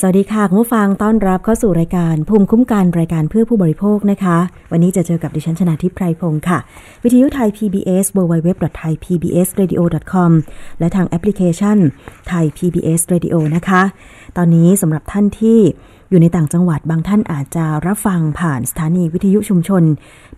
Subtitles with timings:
[0.00, 4.38] สวัสดีค่ะคุณผู้ฟังต้อนรับเข้าสู่รายการภูมิคุ้มกันรายการเพื่อผู้บริโภคนะคะ
[4.72, 6.58] วันนี้จะเจอกับดิฉันชนาทิพไพรพงศ์ค่ะ
[7.02, 10.30] วิทยุไทย PBS www.thaipbsradio.com
[10.78, 11.78] และทางแอปพลิเคชัน
[12.28, 13.82] ไทย PBS Radio นะคะ
[14.36, 15.58] ตอนนี้สำหรับท่านที่
[16.10, 19.82] อยู่ในต่างจังหวัดบางท่านอาจจะรับฟังผ่านสถานีวิทยุชุมชน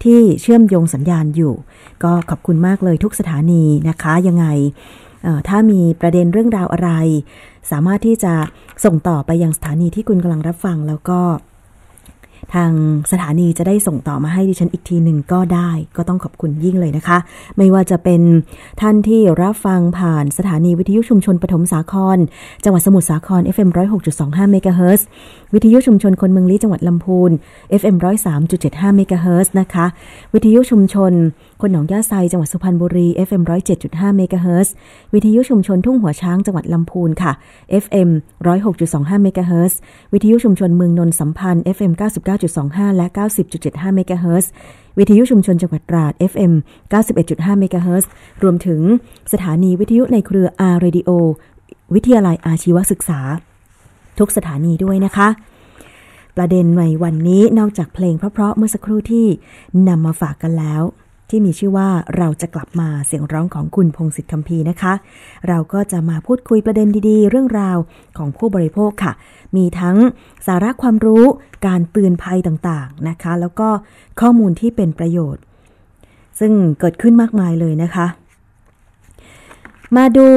[0.04, 1.54] ที่เชื่อมโยงสัญญาณอยู่
[2.04, 4.46] ก็ขอบคุณมากเลยทุกสถานีนะคะยังไง
[5.48, 6.90] ถ้ามีประเด็นเรื่องราวอะไร
[7.70, 8.34] สามารถที่จะ
[8.84, 11.20] ส่งต่อไปยังสถานีที่คุณกำลังรับฟังแล้วก็
[12.54, 12.72] ทาง
[13.12, 17.18] สถานีจะได้ส่งต่อมาให้ดิฉันอีกทีหนึ่งก็ได้ ก็ต้องขอบคุณยิ่งเลยนะคะ
[17.56, 18.22] ไม่ว่าจะเป็น
[18.80, 22.18] ท่านที่รับฟังผ่านสถานีวิทยุชุมชนปฐมสาคร
[22.64, 23.68] จังหวัดสมุทรสาคร FM
[24.10, 25.06] 106.25เมกะเฮิรตซ์
[25.54, 27.30] วิทยุชุมชนคนเมืองลี้จังหวัดลำพูน
[27.80, 27.96] FM
[28.46, 29.86] 103.75เมกะเฮิรตซ์นะคะ
[30.34, 31.12] วิทยุชุมชน
[31.60, 33.42] คนหนองย่าไซจังหวัดสุพรรณบุรี FM
[33.80, 34.72] 107.5เมกะเฮิรตซ์
[35.14, 37.32] วิทยุชุมชนทุ่งหัวช้างจังหวัดลำพูนค่ะ
[37.84, 38.08] FM
[38.66, 39.78] 106.25เมกะเฮิรตซ์
[40.12, 41.92] วิทยุชุมชนเมืองนนท์สัมพันธ์ FM
[42.44, 43.06] 99.25 และ
[43.52, 44.50] 90.75เมกะเฮิรตซ์
[44.98, 46.52] วิทยุชุมชนจังหวัดตราด FM
[47.06, 48.10] 91.5เมกะเฮิรตซ์
[48.42, 48.80] รวมถึง
[49.32, 51.10] สถานีวิทยุในเครือ R Radio
[51.94, 53.20] วิทยาลัยอาชีวศึกษา
[54.18, 55.28] ทุกสถานีด้วยนะคะ
[56.36, 59.26] ประเด็นในวันนี้นอกจากเพลงเพราะๆเมื่อสักครู่ที่
[59.88, 60.82] นำมาฝากกันแล้ว
[61.30, 64.92] ที่มีชื่อว่าเราจะกลับมาเสียงร้องของคุณพงศิษฐ์คำพีนะคะ
[65.48, 67.78] เราก็จะมาพูดคุยประเด็นดีๆ เรื่องราว
[68.18, 69.12] ของผู้บริโภคค่ะ
[69.56, 69.96] มีทั้ง
[70.46, 71.24] สาระความรู้
[71.66, 73.68] การเตือนภัยต่างๆนะคะ แล้วก็
[74.20, 75.42] ข้อมูลที่เป็นประโยชน์
[76.40, 78.06] ซึ่งเกิดขึ้นมากมายเลยนะคะ
[79.96, 80.28] มาดู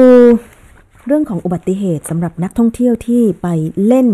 [1.06, 3.48] เรื่องของอุบัติเหตุสำหรับนักท่องเที่ยวที่ไป
[3.86, 4.08] เล่น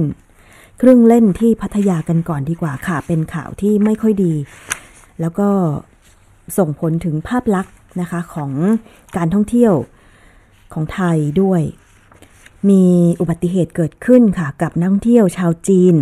[0.78, 4.34] เครื่องเล่นที่พัทยากันก่อนดีกว่าค่ะ เป็นข่าวที่ไม่ค่อยดี
[5.20, 5.48] แล้วก็
[6.58, 8.52] ส่งผลถึงภาพลักษณ์นะคะของ
[9.16, 9.72] การท่องเที่ยว
[10.72, 11.62] ของไทยด้วย
[12.68, 12.84] มี
[13.20, 15.94] อุบัติเหตุเกิดขึ้นค่ะ กับนักท่องเที่ยวชาวจีน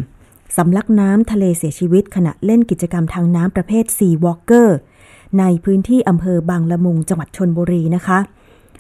[0.57, 4.77] สำลักน้ำทะเลเสียชีวิตขณะเล่นกิจกรรมทางน้ำประเภท Sea Walker
[5.39, 8.19] ในพื้นที่อำเภอบางละมุงจังหวัดชนบุรีนะคะ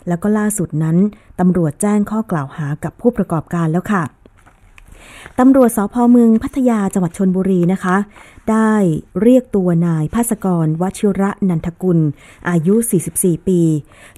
[0.08, 0.96] แล้วก็ล่าสุดนั้น
[1.40, 4.04] ตำรวจแจ้งข้อกล่าวหากับผู้ประกอบการแล้วค่ะ
[5.38, 7.96] ตำรวจสพเมืองพัทยาจังหวัดชนบุรีนะคะ
[8.50, 8.72] ได้
[9.22, 11.98] เรียกตัวนายภาสกรวชิระนันทกุล
[12.48, 12.74] อายุ
[13.12, 13.60] 44 ปี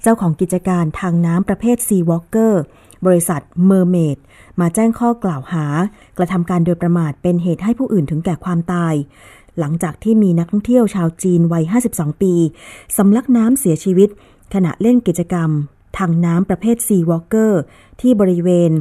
[0.01, 2.61] เจ้าของกิจการทางน้ำประเภท Sea Walker
[3.05, 4.17] บริษัท Mermaid
[4.59, 5.65] มาแจ้งข้อกล่าวหา
[6.17, 8.93] กระทำการโดยประมาทเป็นเหตุให้ผู้อื่นถึงแก่ความตาย
[9.59, 11.63] หลังจากที่มีนักท่องเที่ยวชาวจีนวัย
[11.93, 12.33] 52 ปี
[12.97, 14.09] สำลักน้ำเสียชีวิต
[14.53, 15.49] ขณะเล่นกิจกรรม
[15.97, 17.61] ทางน้ำประเภท Sea Walker
[18.01, 18.71] ที่บริเวณ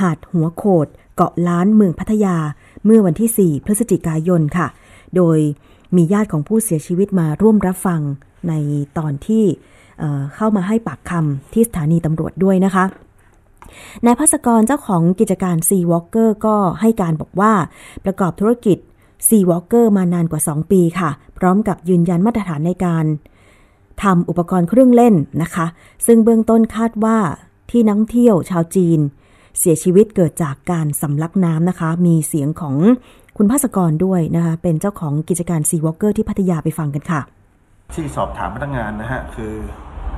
[0.00, 0.86] หาดหัวโขด
[1.16, 2.36] เกาะล้านเมืองพัทยา
[2.84, 4.66] เมื่อวันที่ 4 พฤศจิกายนค่ะ
[5.16, 5.38] โดย
[5.96, 8.00] มีญาติของผู้เสียชีวิตมาร่วมรับฟัง
[8.48, 8.52] ใน
[8.98, 9.44] ตอนที่
[9.98, 12.84] เข้ามาให้ปากคำที่สถานีตำรวจด้วยนะคะ
[14.06, 17.52] นายภาสกรเจ้าของกิจการ Sea Walker ก็ให้การบอกว่า
[18.04, 18.78] ประกอบธุรกิจ
[19.28, 23.04] Sea Walker มานานกว่า 2 ปีค่ะ พร้อมกับยืนยันมาตรฐานในการ
[24.02, 25.66] ทำอุปกรณ์เครื่องเล่นนะคะ
[26.06, 27.18] ซึ่งเบื้องต้นคาดว่า
[27.70, 29.00] ที่นักเที่ยวชาวจีน
[29.58, 32.76] เสียชีวิตเกิดจากการสำลักน้ำนะคะ มีเสียงของ
[33.36, 37.20] คุณภาสกรด้วยนะคะ เป็นเจ้าของกิจการ Sea Walker ที่พัทยาไปฟังกันค่ะ
[37.94, 39.52] ที่สอบถามพนักงานนะฮะ คือ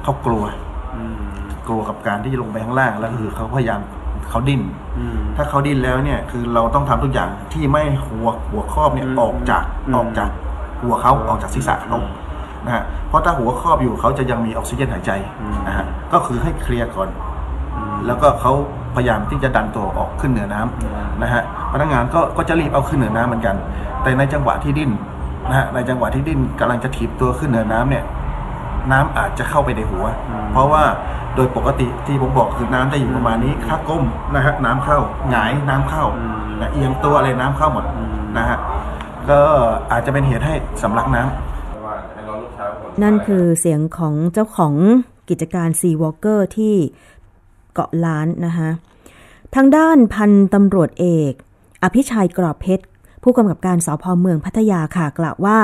[0.02, 0.44] เขากลัว
[1.66, 3.80] กลัวกับการที่จะลงไปข้างล่างแล้วคือเขาพยายาม
[4.30, 4.62] เขาดิ้น
[5.36, 9.64] ถ้าเขาดิ้นแล้วเนี่ย คือเราต้องทำทุกอย่างที่ไม่หัวหัวครอบเนี่ยออกจาก
[9.96, 10.30] ออกจาก
[10.82, 11.98] หัวเขาออกจากศีรษะเขา
[12.66, 15.10] นะฮะเพราะถ้าหัวครอบอยู่เขาจะยังมีออกซิเจนหายใจ
[15.66, 17.08] นะฮะก็คือให้เคลียร์ก่อน
[18.06, 18.52] แล้วก็เขา
[18.96, 21.42] พยายามที่จะดันตัวออกขึ้นเหนือน้ำนะฮะ
[21.72, 23.56] พนักงานก็ก็จะรีบเอาขึ้นเหนือน้ำเหมือนกัน
[24.02, 24.90] แต่ในจังหวะที่ดิ้น
[25.48, 28.04] นะฮะในจังหวะที่ดิ้นกำลังจะถีบตัวขึ้นเหนือน้ำเนี่ย
[28.92, 30.04] น้ำอาจจะเข้าไปในหัว
[30.52, 30.84] เพราะว่า
[31.36, 34.04] โดยปกติที่ผมบอกคือน้ำจะอยู่ประมาณนี้ถ้าก้ม
[34.34, 34.98] นะฮะน้ำเข้า
[35.30, 36.04] หงายน้ำเข้า
[36.72, 37.84] เอียงตัวอะไรน้ำเข้าหมด
[38.38, 38.58] นะฮะ
[39.30, 39.40] ก็
[39.92, 41.49] อาจจะเป็นเหตุให้สำลักน้ำ
[43.02, 44.74] นั่นคือเสียงของเจ้าของ
[45.28, 46.74] กิจการซีวอลเกอร์ที่
[47.74, 48.70] เกาะล้านนะคะ
[49.54, 51.32] ทางด้านพันตำรวจเอก
[51.82, 52.84] อภิชัยกรอบเพชร
[53.24, 55.58] ผู้กำกับการสพเมืองพัทยาค่ะกล่าวว่า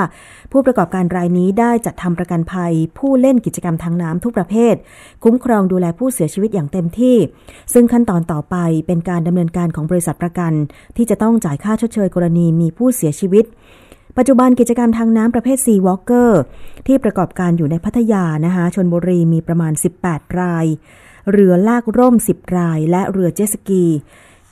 [0.51, 4.75] ผู้ประกอบการรายนี้ได้จัดทำประกันภัย ผู้เล่นกิจกรรมทางน้ำทุกประเภท
[5.23, 7.17] คุ้มครองดูแลผู้เสียชีวิตอย่างเต็มที่
[7.73, 8.55] ซึ่งขั้นตอนต่อไป
[8.87, 10.53] เป็นการดำเนินการของบริษัทประกัน
[10.97, 13.45] ที่จะต้องจ่ายค่าชดเชยกรณีมีผู้เสียชีวิต
[14.17, 16.41] ปัจจุบันกิจกรรมทางน้ำประเภทซีวอล์กเกอร์
[16.87, 19.73] ที่ประกอบการอยู่ในพัทยานะคะชนบุรีมีประมาณ
[20.03, 20.65] 18 ราย
[21.31, 23.85] เรือลากร่ม 10 ราย และเรือเจ็ตสกี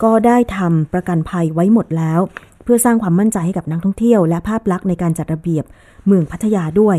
[0.03, 2.19] ก็ได้ทำประกันภัยไว้หมดแล้ว
[2.63, 5.65] เพื่อสร้างความมั่นใจให้กับนักท่องเที่ยว และภาพลักษณ์ในการจัดระเบียบ
[6.07, 6.97] เมืองพัทยาด้วย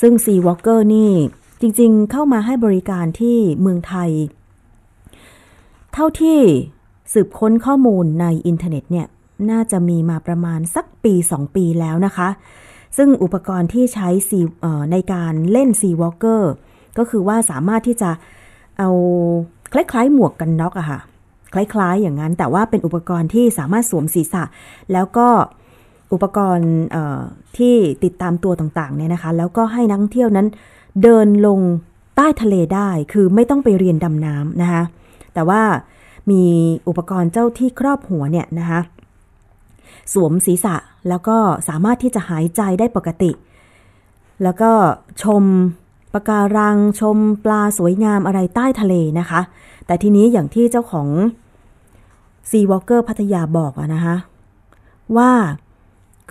[0.00, 1.12] ซึ่ง Sea Walker นี่
[1.60, 4.10] จริงๆ เข้ามาให้บริการที่เมืองไทย
[5.92, 6.38] เท่าที่
[7.12, 9.06] สืบค้นข้อมูลในอินเทอร์เน็ตเนี่ย
[9.50, 12.28] น่าจะมีมาประมาณสักปี 2 ปีแล้วนะคะ
[12.96, 14.08] ซึ่งอุปกรณ์ที่ใช้
[14.92, 16.42] ในการเล่น Sea Walker
[16.98, 18.10] ก็คือว่าสามารถที่จะ
[18.78, 18.90] เอา
[19.72, 21.00] คล้ายๆ หมวกกันน็อกอะค่ะ
[21.54, 24.44] คล้ายๆ อย่างนั้น แต่ว่าเป็นอุปกรณ์ที่สามารถสวมศีรษะ
[24.92, 25.28] แล้วก็
[26.12, 26.70] อุปกรณ์
[27.58, 30.46] ที่ติดตามตัวต่างๆเนี่ยนะคะ แล้วก็ให้นักท่องเที่ยวนั้น
[31.02, 31.60] เดินลง
[32.16, 34.82] ใต้ทะเลได้ คือไม่ต้องไปเรียนดำน้ำนะคะ
[35.34, 35.62] แต่ว่า
[36.30, 36.42] มี
[36.88, 38.80] อุปกรณ์เจ้าที่ครอบหัวเนี่ยนะคะ
[40.12, 40.76] สวมศีรษะ
[41.08, 41.36] แล้วก็
[41.68, 43.30] สามารถที่จะหายใจได้ปกติ
[44.42, 44.70] แล้วก็
[45.22, 45.44] ชม
[46.12, 49.40] ปะการังชมปลาสวยงามอะไรใต้ทะเลนะคะ
[49.86, 51.08] แต่ทีนี้อย่างที่เจ้าของ
[52.50, 54.16] ซีวอลเกอร์พัทยาบอกอะนะคะ
[55.16, 55.32] ว่า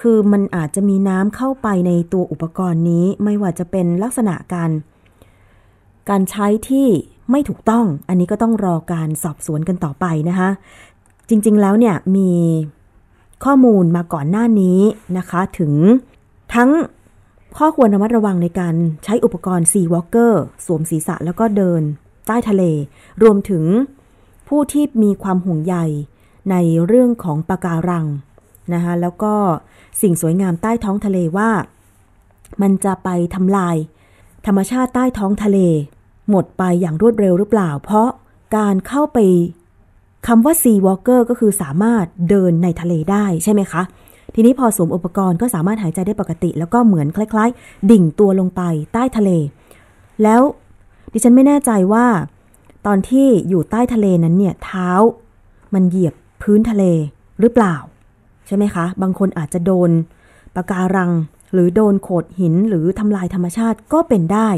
[0.01, 4.69] คือมันอาจจะมีน้ำเข้าไปในตัวอุปกรณ์นี้ไม่ว่าจะเป็นลักษณะการ
[6.09, 6.87] การใช้ที่
[7.31, 10.49] ไม่ถูกต้อง อันนี้ก็ต้องรอการสอบสวนกันต่อไปนะคะ
[11.29, 12.29] จริงๆแล้วเนี่ยมี
[13.43, 14.79] ข้อมูลมาก่อนหน้านี้
[15.17, 15.73] นะคะ ถึง
[16.55, 16.69] ทั้ง
[17.57, 21.81] ข้อควรระมัดระวังในการใช้อุปกรณ์ซีวอลเกอร์สวมศีรษะแล้วก็เดิน
[22.27, 22.63] ใต้ทะเล
[23.21, 23.63] รวมถึง
[24.47, 25.75] ผู้ที่มีความห่วงใย
[26.51, 26.55] ใน
[26.85, 28.05] เรื่องของปะการัง
[28.73, 29.33] นะคะแล้วก็
[30.01, 31.49] สิ่งสวยงามใต้ท้องทะเลว่า
[32.61, 33.75] มันจะไปทำลาย
[34.45, 35.57] ธรรมชาติใต้ท้องทะเล
[36.29, 38.09] หมดไปอย่างรวดเร็วหรือเปล่า เพราะ
[38.57, 39.17] การเข้าไป
[40.27, 43.81] คำว่า sea walker ก็คือสามารถเดินในทะเลได้ใช่ไหมคะ
[44.35, 48.61] ทีนี้พอสวมอุปกรณ์ก็สามารถหายใจได้ปกติ แล้วก็เหมือนคล้าย ๆ ดิ่งตัวลงไป
[48.93, 49.29] ใต้ทะเล
[50.23, 50.41] แล้ว
[51.13, 52.05] ดิฉันไม่แน่ใจว่า
[52.85, 54.89] ตอนที่อยู่ใต้ทะเลนั้นเนี่ยเท้า
[55.73, 56.83] มันเหยียบพื้นทะเล
[57.39, 57.75] หรือเปล่า
[58.47, 59.89] ใช่ไหมคะ บางคนอาจจะโดน
[60.55, 61.11] ปะการัง
[61.53, 64.49] หรือโดนโขดหินหรือทำลายธรรมชาติก็เป็นได้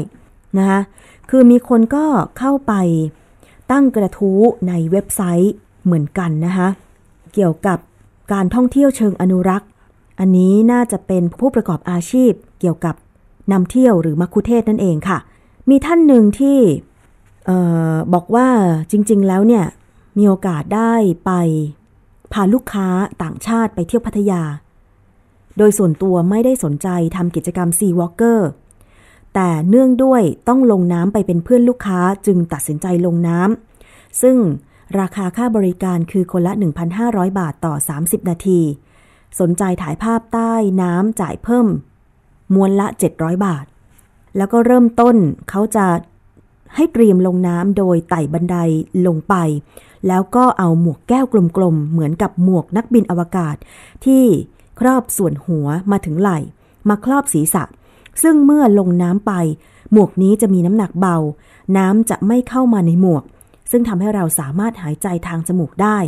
[0.58, 0.80] นะคะ
[1.30, 2.04] คือมีคนก็
[2.38, 2.72] เข้าไป
[3.70, 5.54] ตั้งกระทู้ในเว็บไซต์
[5.84, 6.68] เหมือนกันนะคะ
[7.34, 7.78] เกี่ยวกับ
[8.32, 9.68] การท่องเที่ยวเชิงอนุรักษ์
[10.20, 12.94] อันนี้น่าจะเป็นผู้ประกอบอาชีพเกี่ยวกับ
[13.52, 15.18] นำเที่ยวหรือมัคคุเทศก์นั่นเองค่ะ
[15.70, 16.58] มีท่านหนึ่งที่
[17.48, 17.50] อ
[17.94, 18.48] อบอกว่า
[18.90, 19.64] จริง ๆ แล้วเนี่ย
[20.18, 20.92] มีโอกาสได้
[21.24, 21.32] ไป
[22.32, 22.88] พาลูกค้า
[23.22, 24.42] ต่างชาติไปเที่ยวพัทยา
[25.58, 28.48] โดยส่วนตัวไม่ได้สนใจทำกิจกรรม Sea Walker
[29.34, 34.36] แต่เนื่องด้วยต้องลงน้ำไปเป็นเพื่อนลูกค้าจึงตัดสินใจลงน้ำซึ่ง
[35.00, 36.52] ราคาค่าบริการคือคนละ
[36.96, 38.60] 1,500 บาทต่อ 30 นาที
[39.40, 41.66] สนใจถ่ายภาพใต้น้ำจ่ายเพิ่ม
[42.54, 42.86] มวนละ
[43.16, 43.64] 700 บาท
[44.36, 45.16] แล้วก็เริ่มต้น
[45.50, 45.86] เขาจะ
[46.74, 48.56] ให้เตรียมลงน้ำโดยไต่บันได
[49.06, 49.34] ลงไป
[50.08, 51.26] แล้วก็เอาหมวกแก้ว
[51.56, 53.56] กลมๆ เหมือนกับหมวกนักบินอวกาศ
[54.04, 54.24] ที่
[54.80, 56.38] ครอบส่วนหัวมาถึงไหล่
[56.88, 57.62] มาครอบศีรษะ
[58.22, 59.32] ซึ่งเมื่อลงน้ำไป
[59.92, 61.16] หมวกนี้จะมีน้ำหนักเบา
[61.76, 63.22] น้ำจะไม่เข้ามาในหมวก
[63.70, 65.98] ซึ่งทำให้เราสามารถหายใจทางจมูกได้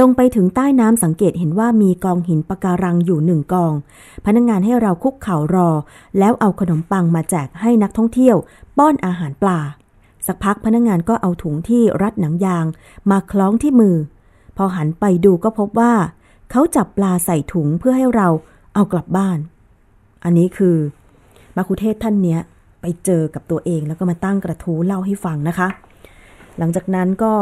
[0.00, 3.72] ลงไปถึงใต้น้ำสังเกตเห็นว่ามีกองหินปะการังอยู่หนึ่งกอง
[4.24, 5.70] พนักงงานให้เราคุกเข่ารอ
[6.18, 8.36] แล้วเอาขนมปังมาแจกให้นักท่องเที่ยว
[8.78, 9.60] ป้อนอาหารปลา
[10.26, 12.66] สักพักพนักงงานก็เอาถุงที่รัดหนังยาง
[13.10, 13.96] มาคล้องที่มือ
[14.56, 15.94] พอหันไปดูก็พบว่า
[16.50, 18.28] เขาจับปลาใส่ถุงเพื่อให้เรา
[18.74, 19.38] เอากลับบ้าน
[20.24, 20.76] อันนี้คือ
[21.58, 22.40] มาคุเทศท่านเนี้ย
[22.80, 25.68] ไปเจอกับตัวเองแล้วก็มาตั้งกระทู้เล่าให้ฟังนะคะ
[26.58, 27.32] หลังจากนั้นก็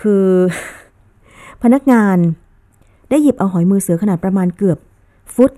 [0.00, 0.26] คือ
[1.62, 2.16] พนักงาน
[3.10, 4.78] ได้หยิบเอาหอยมือเสือขนาดประมาณเกือบ
[5.34, 5.52] ฟุต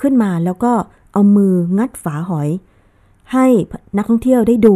[0.00, 0.72] ขึ้นมาแล้วก็
[1.12, 2.48] เอามืองัดฝาหอย
[3.32, 3.46] ให้
[3.96, 4.74] นักท่องเที่ยวได้ดู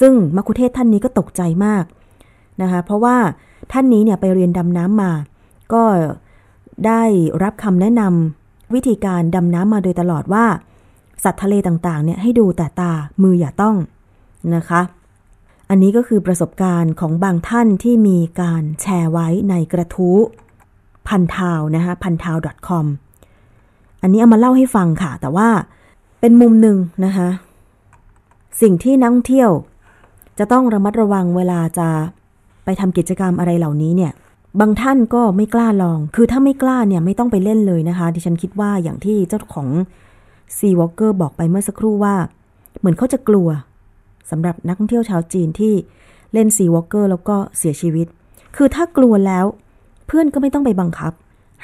[0.00, 1.84] ซึ่งมัคคุเทศท่านนี้ก็ตกใจมาก
[2.62, 3.16] นะคะ เพราะว่า
[3.72, 5.12] ท่านนี้เนี่ยไปเรียนดำน้ำมา
[5.72, 5.82] ก็
[6.86, 7.02] ได้
[7.42, 10.46] รับคำแนะนำวิธีการดำน้ำมาโดยตลอดว่า
[11.24, 12.92] สัตว์ทะเลต่างๆเนี่ยให้ดูแต่ตา
[13.22, 13.76] มืออย่าต้อง
[14.56, 14.80] นะคะ
[15.70, 20.18] อันนี้ก็คือประสบการณ์ของบางท่านที่มีการแชร์ไว้ในกระทู้
[21.08, 22.36] พันทาวนะคะพันทาว
[22.68, 22.86] .com
[24.02, 25.48] อันนี้เอามาเล่าให้ฟังค่ะ แต่ว่า
[26.20, 27.28] เป็นมุมหนึ่งนะคะ
[28.62, 29.50] สิ่งที่นักท่องเที่ยว
[30.38, 31.88] จะต้องระมัดระวังเวลาจะ
[32.64, 34.12] ไปทำกิจกรรมอะไรเหล่านี้เนี่ย
[34.60, 39.68] บางท่านก็ไม่กล้าลอง คือถ้าไม่กล้าเนี่ยไม่ต้องไปเล่นเลยนะคะ ดิฉันคิดว่าอย่างที่เจ้าของ
[40.58, 42.16] Sea Walker บอกไปเมื่อสักครู่ว่า
[42.78, 43.48] เหมือนเขาจะกลัว
[44.30, 45.74] สำหรับนักท่องเที่ยวชาวจีนที่
[46.32, 48.06] เล่น Sea Walker แล้วก็เสียชีวิต
[48.56, 49.44] คือถ้ากลัวแล้ว
[50.06, 51.12] เพื่อนก็ไม่ต้องไปบังคับ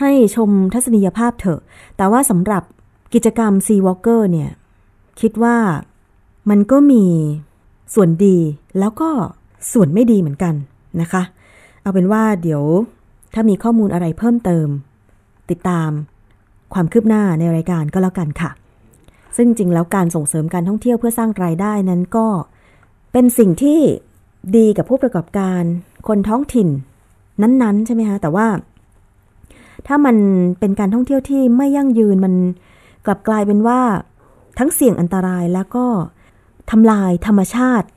[0.00, 1.60] ให้ชมทัศนียภาพเถอะ
[1.96, 2.62] แต่ว่าสำหรับ
[3.14, 4.50] กิจกรรมซีวอลเกอร์เนี่ย
[5.20, 5.56] คิดว่า
[6.50, 7.04] มันก็มี
[7.94, 8.36] ส่วนดี
[8.78, 9.10] แล้วก็
[9.72, 10.54] ส่วนไม่ดีเหมือนกัน
[11.00, 11.22] นะคะ
[11.82, 12.62] เอาเป็นว่าเดี๋ยว
[13.34, 14.68] ถ้ามีข้อมูลอะไรเพิ่มเติม
[15.50, 15.90] ติดตาม
[16.74, 18.50] ความคืบหน้าในรายการก็แล้วกันค่ะ
[19.36, 22.26] ซึ่งจริงแล้วการส่งเสริมการท่องเที่ยวเพื่อสร้างรายได้นั้นก็
[23.12, 23.80] เป็นสิ่งที่
[24.56, 25.62] ดีกับผู้ประกอบการ
[26.08, 26.68] คนท้องถิ่น
[27.42, 28.46] นั้นๆ ใช่ไหมคะแต่ว่า
[29.86, 30.16] ถ้ามัน
[30.58, 32.34] เป็นการท่องเที่ยวที่ไม่ยั่งยืนมัน
[33.06, 33.80] กลับกลายเป็นว่า
[34.58, 35.86] ทั้งเสี่ยงอันตรายแล้วก็
[36.70, 37.88] ทำลายธรรมชาติ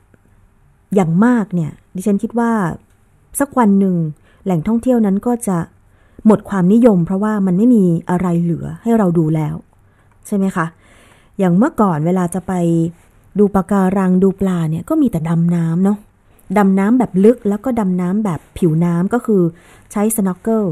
[0.94, 2.52] อย่างมากเนี่ย ดิฉันคิดว่า
[3.40, 3.96] สักวันหนึ่ง
[4.44, 5.58] แหล่งท่องเที่ยวนั้นก็จะ
[6.26, 9.54] หมดความนิยม เพราะว่ามันไม่มีอะไรเหลือให้เราดูแล้ว
[10.26, 10.66] ใช่ไหมคะ
[11.38, 12.52] อย่างเมื่อก่อนเวลาจะไป
[13.38, 15.98] ดูปะการังดูปลาเนี่ยก็มีแต่ดำน้ำเนาะ
[16.58, 19.42] ดำน้ำแบบลึกแล้วก็ดำน้ำแบบผิวน้ำก็คือ
[19.92, 20.64] ใช้ snorkel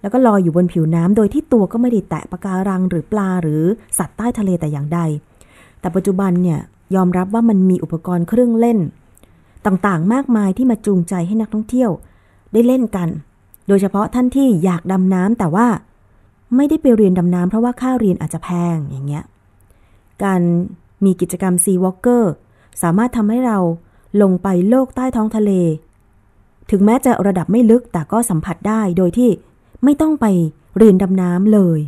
[0.00, 3.62] แล้วก็ลอยอยู่บนผิวน้ำโดยที่ตัวก็ไม่ได้แตะปะการังหรือปลาหรือ
[3.98, 5.00] สัตว์ใต้ทะเลแต่อย่างใด
[5.80, 6.58] แต่ปัจจุบันเนี่ย
[6.94, 8.78] ยอมรับว่ามันมีอุปกรณ์เครื่องเล่น
[9.66, 11.90] ต่างๆ มากมายที่มาจูงใจให้นักท่องเที่ยว
[12.52, 13.08] ได้เล่นกัน
[13.68, 15.66] โดยเฉพาะท่านที่อยากดำน้ำแต่ว่า
[16.56, 19.24] ไม่ได้ไปเรียนดำน้ำเพราะว่าค่าเรียนอาจจะแพงอย่างเงี้ย
[20.24, 20.40] การ
[21.04, 22.32] มีกิจกรรม Sea Walker
[22.82, 23.58] สามารถทำให้เรา
[24.22, 25.50] ลงไปโลกใต้ท้องทะเล
[26.70, 29.30] ถึงแม้จะระดับไม่ลึกแต่ก็สัมผัสได้โดยที่
[29.84, 30.26] ไม่ต้องไป
[30.76, 31.78] เรียนดำน้ำเลย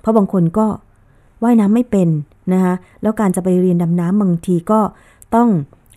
[0.00, 0.66] เพราะบางคนก็
[1.42, 2.08] ว่ายน้ำไม่เป็น
[2.52, 4.80] นะคะแล้วการจะไปเรียนดำน้ำบางทีก็
[5.34, 5.48] ต้อง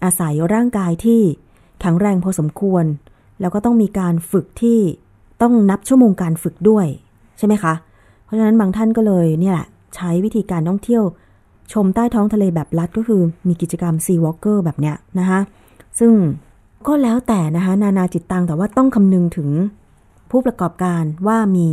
[0.04, 1.22] อาศัยร่างกายที่
[1.80, 2.86] แข็งแรงพอสมควร
[3.40, 4.80] แล้วก็ต้องมีการฝึกที่
[5.42, 6.86] ต้องนับชั่วโมงการฝึกด้วย
[7.38, 7.74] ใช่ไหมคะ
[8.24, 11.04] เพราะฉะนั้นบางท่านก็เลยเนี่ยแหละใช้วิธีการท่องเที่ยว
[11.74, 15.40] ชมใต้ท้องทะเลแบบลัดก็คือมีกิจกรรมซีวอล์กเกอร์แบบเนี้ยนะคะ
[16.00, 16.14] ซึ่ง
[16.88, 19.50] ก็แล้วแต่นะคะนานาจิตตังแต่ว่าต้องคำนึงถึง
[20.32, 21.68] ผู้ประกอบการว่ามี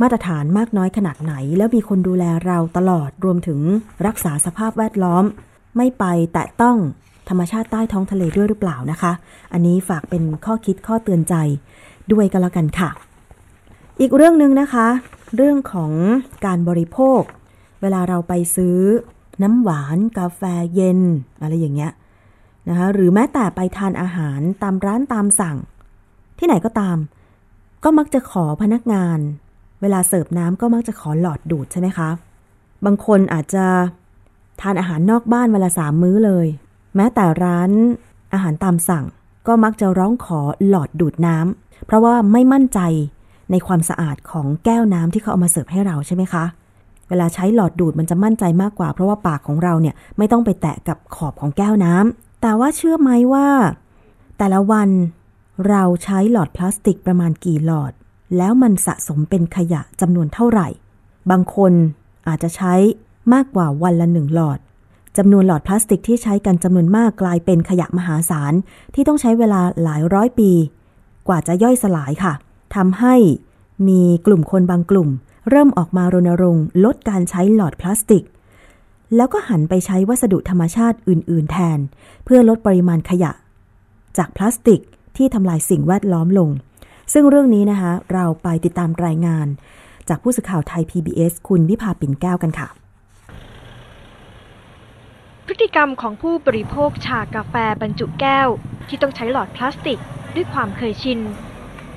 [0.00, 3.60] มาตรฐานมากน้อยขนาดไหน แล้วมีคนดูแลเราตลอดรวมถึง
[4.06, 5.24] รักษาสภาพแวดล้อม
[5.76, 6.76] ไม่ไปแตะต้อง
[7.28, 9.12] ธรรมชาติใต้ท้องทะเลด้วยหรือเปล่านะคะ
[9.52, 11.34] อันนี้ฝากเป็นข้อคิดข้อเตือนใจ
[12.12, 12.90] ด้วยกันแล้วกันค่ะ
[14.00, 14.86] อีกเรื่องหนึ่งนะคะ
[15.36, 15.92] เรื่องของ
[16.46, 17.20] การบริโภค
[17.82, 18.78] เวลาเราไปซื้อ
[19.42, 20.42] น้ำหวาน กาแฟ
[20.74, 21.00] เย็น
[21.40, 21.92] อะไรอย่างเงี้ย
[22.68, 25.56] นะคะหรือแม้แต่ไปทานอาหารตามร้านตามสั่ง
[26.38, 26.98] ที่ไหนก็ตาม
[27.84, 29.18] ก็มักจะขอพนักงาน
[29.80, 32.10] เวลาเสิร์ฟน้ำก็มักจะขอหลอดดูดใช่ไหมคะ
[32.84, 33.66] บางคนอาจจะ
[34.60, 36.46] ทานอาหารนอกบ้านเวลาสามมื้อเลย
[36.96, 37.70] แม้แต่ร้าน
[38.32, 39.04] อาหารตามสั่ง
[39.46, 42.80] ก็มักจะร้องขอหลอดดูดน้ำเพราะว่าไม่มั่นใจ
[43.50, 46.44] ในความสะอาดของแก้วน้ำที่เขาเอามาเสิร์ฟให้เราใช่ไหมคะ
[47.10, 53.48] เวลาใช้หลอดดูดมันจะมั่นใจมากกว่า เพราะว่าปากของเราเนี่ยไม่ต้องไปแตะกับขอบของแก้วน้ำแต่ว่าเชื่อไหมว่า
[54.38, 54.88] แต่ละวัน
[55.68, 57.92] เราใช้หลอดพลาสติกประมาณกี่หลอด
[58.36, 60.68] แล้วมันสะสมเป็นขยะจำนวนเท่าไหร่
[61.30, 61.72] บางคน
[62.28, 62.74] อาจจะใช้
[63.32, 64.58] มากกว่าวันละหนึ่งหลอด
[65.18, 68.52] จำนวนหลอดพลาสติกที่ใช้กันจำนวนมากกลายเป็นขยะมหาศาล
[68.94, 70.50] ที่ต้องใช้เวลาหลายร้อยปี
[71.28, 72.32] กว่าจะย่อยสลายค่ะ
[72.76, 73.14] ทำให้
[73.88, 75.08] มีกลุ่มคนบางกลุ่ม
[75.48, 78.24] เริ่มออกมารณรงค์ลดการใช้หลอดพลาสติก
[79.16, 81.78] แล้วก็หันไปใช้วัสดุธรรมชาติอื่น ๆ แทน
[82.24, 83.32] เพื่อลดปริมาณขยะ
[84.18, 84.80] จากพลาสติก
[85.16, 86.50] ที่ทำลายสิ่งแวดล้อมลง
[87.12, 89.46] ซึ่งเรื่องนี้นะคะเราไปติดตามรายงาน
[90.08, 92.68] จากผู้สื่อข่าวไทย PBS คุณวิภาปิ่นแก้วกันค่ะ
[95.46, 98.48] พฤติกรรมของผู้บริโภคชากาแฟบรรจุแก้ว
[98.88, 99.98] ที่ต้องใช้หลอดพลาสติก
[100.34, 101.18] ด้วยความเคยชิน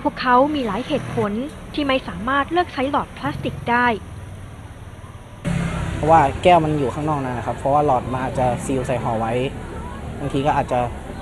[0.03, 1.31] พวกเขามีหลายเหตุผล
[1.73, 3.87] ที่ไม่สามารถเลิกใช้หลอดพลาสติกได้
[5.95, 9.33] เพราะว่าแก้วมันอยู่ข้างนอกนะครับ เพราะว่าหลอดมันอาจจะซีลใส่ห่อไว้
[10.19, 10.79] บางทีก็อาจจะ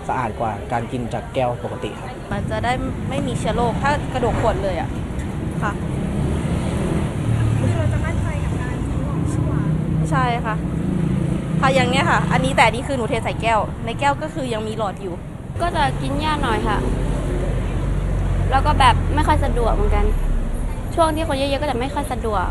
[0.08, 2.74] สะอาดกว่าการกินจากแก้วปกติครับมันจะได้
[3.10, 4.90] ไม่มีเชื้อโรคถ้ากระดกขวดเลยอะ
[5.64, 5.72] ค่ะ
[7.78, 8.76] เราจะมั่นใจกับการ
[10.12, 10.56] ใช่ค่ะ
[11.62, 15.14] ค่ะอย่างเนี้ยค่ะ อันนี้แต่อันนี้คือหนูเทใส่แก้ว ในแก้วก็คือยังมีหลอดอยู่
[15.62, 16.78] ก็จะกินยากหน่อยค่ะ
[18.52, 20.06] แล้วก็แบบไม่ค่อยสะดวกเหมือนกัน
[20.96, 22.46] ช่วงที่คนเยอะๆก็จะไม่ค่อยสะดวก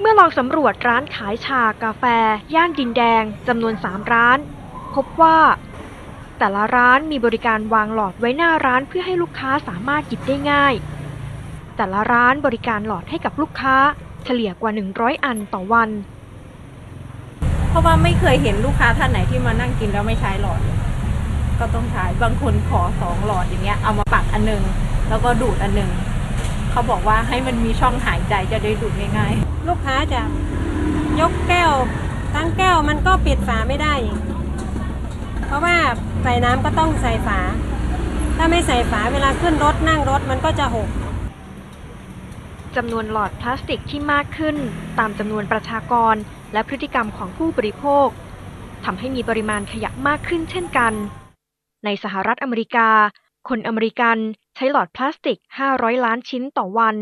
[0.00, 2.04] เมื่อลองสำรวจร้านขายชากาแฟ
[2.54, 4.38] ย่านดินแดงจำนวน 3 ร้าน
[4.94, 5.38] พบว่า
[6.38, 10.74] แต่ละร้านมีบริการวางหลอดไว้หน้าร้านเพื่อให้ลูกค้าสามารถหยิบได้ง่าย
[11.76, 13.76] แต่ละร้านบริการหลอดให้กับลูกค้า
[14.24, 15.90] เฉลี่ยกว่า 100 อันต่อวัน
[17.68, 20.60] เพราะว่าไม่เคยเห็นลูกค้าท่านไหนที่มานั่งกินแล้วไม่ใช้หลอด
[21.60, 24.62] ก็ต้องใช้บางคนขอสองหลอดอย่างเงี้ยเอามาปักอันหนึง
[25.08, 25.90] แล้วก็ดูดอันหนึง
[26.70, 30.20] เขาบอกว่าให้มันมีช่องหายใจจะได้ดูดง่ายๆลูกค้าจะ
[31.20, 31.72] ยกแก้ว
[32.34, 33.94] ตั้งแก้วมันก็ปิดฝาไม่ได้
[35.46, 35.76] เพราะว่า
[36.22, 37.40] ใส่น้ำก็ต้องใส่ฝา
[38.36, 40.88] ถ้าไม่ใส่ฝาเวลาขึ้นรถนั่งรถมันก็จะหก
[42.76, 44.56] จำนวนหลอดพลาสติกที่มากขึ้น
[44.98, 46.14] ตามจำนวนประชากร
[46.52, 48.06] และพฤติกรรมของผู้บริโภค
[48.84, 50.92] ทำให้มีปริมาณขยะมากขึ้นเช่นกัน
[51.84, 52.88] ในสหรัฐอเมริกา
[53.48, 54.18] คนอเมริกัน
[54.56, 55.38] ใช้หลอดพลาสติก
[55.72, 56.96] 500 ล้านชิ้นต่อวัน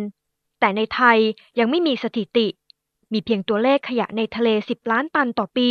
[0.61, 1.19] แต่ในไทย
[1.59, 2.47] ยังไม่มีสถิติ
[3.13, 5.71] มีเพียงตัวเลขขยะในทะเล 10 ล้านตันต่อปี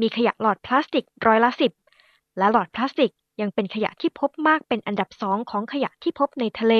[0.00, 1.50] มีขยะหลอดพลาสติกร้อยละ
[1.94, 6.74] 10 และหลอดพลาสติกยังเป็นขยะที่พบมากเป็นอันดับสองของขยะที่พบในทะเล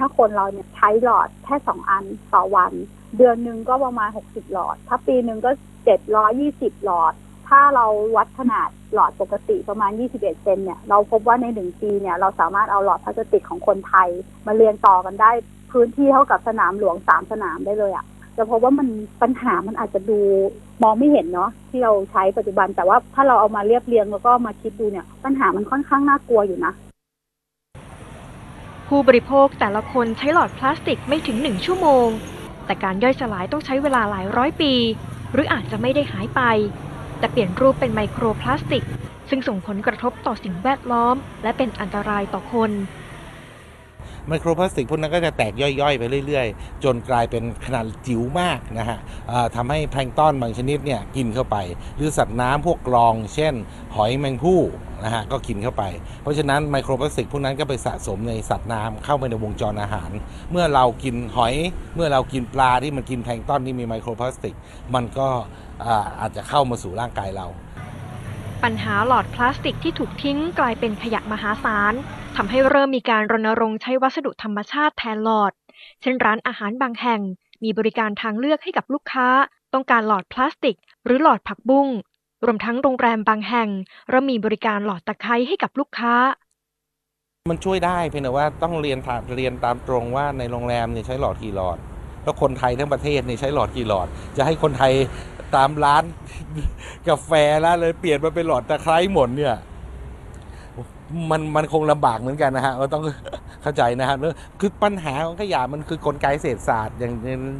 [0.00, 2.72] ถ้าคนเราเนี่ยใช้หลอดแค่สองอันต่อวัน
[3.16, 5.50] เดือนหนึ่งก็ประมาณหกสิบหลอด ถ้าปีหนึ่งก็
[5.84, 7.14] เจ็ดร้อยี่สิบหลอด
[7.48, 14.08] ถ้าเราวัดขนาดหลอดปกติประมาณ 21 เซนเนี่ย เราพบว่าในหนึ่งปีเนี่ย เราสามารถเอาหลอดพลาสติกของคนไทย
[14.46, 15.30] มาเรียงต่อกันได้
[15.72, 18.04] พื้นที่เท่ากับสนามหลวงสามสนามได้เลยอะ่ะ
[18.36, 18.88] จะพบว่ามัน
[19.22, 20.18] ปัญหามันอาจจะดู
[20.82, 26.72] มองไม่เห็นเนาะที่เราใช้ปัจจุบัน แต่ว่าถ้าเราเอามาเรียบเรียงแล้วก็มาคิดดูเนี่ย ปัญหามันค่อนข้างน่ากลัวอยู่นะ
[28.88, 32.08] ผู้บริโภคแต่ละคนใช้หลอดพลาสติกไม่ถึงหนึ่งชั่วโมง
[32.66, 34.72] แต่การย่อยสลายต้องใช้เวลาหลายร้อยปี
[35.32, 36.40] หรืออาจจะไม่ได้หายไป
[37.18, 38.84] แต่เปลี่ยนรูปเป็นไมโครพลาสติก
[39.28, 42.72] ซึ่งส่งผลกระทบต่อสิ่งแวดล้อม และเป็นอันตรายต่อคน
[44.28, 48.98] ไมโครพลาสติกพวกนั้นก็จะแตกย่อยๆ ไปเรื่อยๆ จนกลายเป็นขนาดจิ๋วมากนะฮะ
[49.56, 51.56] ทำให้แพลงต้อนบางชนิดเนี่ยกินเข้าไป
[51.96, 53.54] หรือสัตว์น้ำพวกกรอง เช่น
[53.94, 54.60] หอยแมงผู้
[55.04, 55.84] นะฮะก็กินเข้าไป
[56.22, 60.10] เพราะฉะนั้นไมโครพลาสติกพวกนั้นก็ไปสะสมในสัตว์น้ำเข้าไปในวงจรอาหาร
[60.50, 61.54] เมื่อเรากินหอย
[61.94, 64.54] เมื่อเรากินปลาที่มันกินแพลงต้อนที่มีไมโครพลาสติก
[64.94, 65.28] มันก็
[65.84, 67.46] อ่าอาจจะเข้ามาสู่ร่างกายเรา
[68.64, 71.94] ปัญหาหลอดพลาสติกที่ถูกทิ้งกลายเป็นขยะมหาศาล
[72.36, 75.52] ทำให้เริ่มมีการรณรงค์ใช้วัสดุธรรมชาติแทนหลอด
[76.02, 77.20] เช่นร้านอาหารบางแห่ง
[77.64, 79.28] มีบริการทางเลือกให้กับลูกค้า
[79.72, 81.88] ต้องการหลอดพลาสติก หรือหลอดผักบุ้ง
[82.44, 83.68] รวมทั้งโรงแรมบางแห่ง
[84.08, 86.14] เริ่มมีบริการหลอดตะไคร้ให้กับลูกค้า
[87.50, 91.78] มันช่วยได้เพียงแต่ว่าต้องเรียนตามเรียนตามตรงว่าในโรงแรมเนี่ยใช้หลอดกี่หลอด
[92.24, 94.92] แล้วคนไทยทั้งประเทศเนี่ยใช้หลอดกี่หลอด จะให้คนไทย
[95.56, 96.04] ตามร้าน
[97.08, 97.30] กาแฟ
[97.64, 99.56] ร้านเลยเปลี่ยนมาเป็นหลอดตะไคร้หมดเนี่ย
[101.30, 103.02] มันมันคงลำบากเหมือนกันนะฮะก็ต้อง
[103.62, 104.16] เข้าใจนะฮะ
[104.60, 107.12] คือปัญหาของขยะมันคือกลไกเศรษฐศาสตร์อย่าง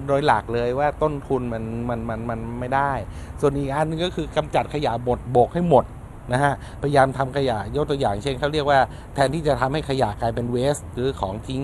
[0.09, 2.92] โดยหลักเลยว่าต้นทุนมันมันมันมันไม่ได้
[3.40, 5.85] ส่วนอีกอันนึงก็คือกำจัดขยะบดบกให้หมด
[6.32, 8.78] นะฮะพยายามทำขยะยกตัวอย่างเช่นเขาเรียกว่า
[9.14, 11.62] แทนที่จะทำให้ขยะกลายเป็น waste หรือของทิ้ง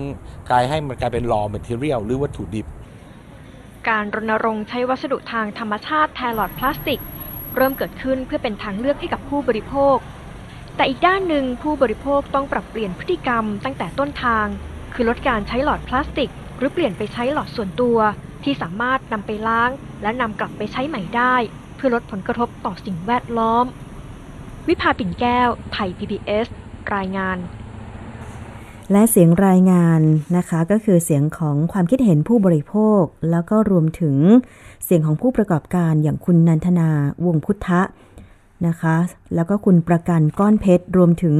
[0.49, 2.67] กลายให้มันกลายเป็น raw material หรือวัตถุดิบ
[3.89, 7.01] การรณรงค์ใช้วัสดุทางธรรมชาติแทนหลอดพลาสติก
[7.55, 9.97] เริ่มเกิดขึ้นเพื่อเป็นทางเลือกให้กับผู้บริโภค
[10.75, 14.47] แต่อีกด้านหนึ่งผู้บริโภคต้องปรับเปลี่ยนพฤติกรรมตั้งแต่ต้นทาง
[14.93, 17.97] คือลดการใช้หลอดพลาสติก หรือเปลี่ยนไปใช้หลอดส่วนตัว
[18.43, 21.35] ที่สามารถนำไปล้าง และนำกลับไปใช้ใหม่ได้
[21.75, 23.65] เพื่อลดผลกระทบต่อสิ่งแวดล้อม
[24.67, 26.47] วิภาปิ่นแก้ว ไทย PBS
[26.95, 27.37] รายงาน
[28.91, 30.01] และเสียงรายงาน
[30.37, 34.15] นะคะก็คือเสียงของความคิดเห็นผู้บริโภค แล้วก็รวมถึง
[34.85, 36.89] เสียงของผู้ประกอบการอย่างคุณนันทนา
[37.25, 37.81] วงพุทธะ
[38.67, 38.95] นะคะ
[39.35, 41.37] แล้วก็คุณประกันก้อนเพชรรวมถึง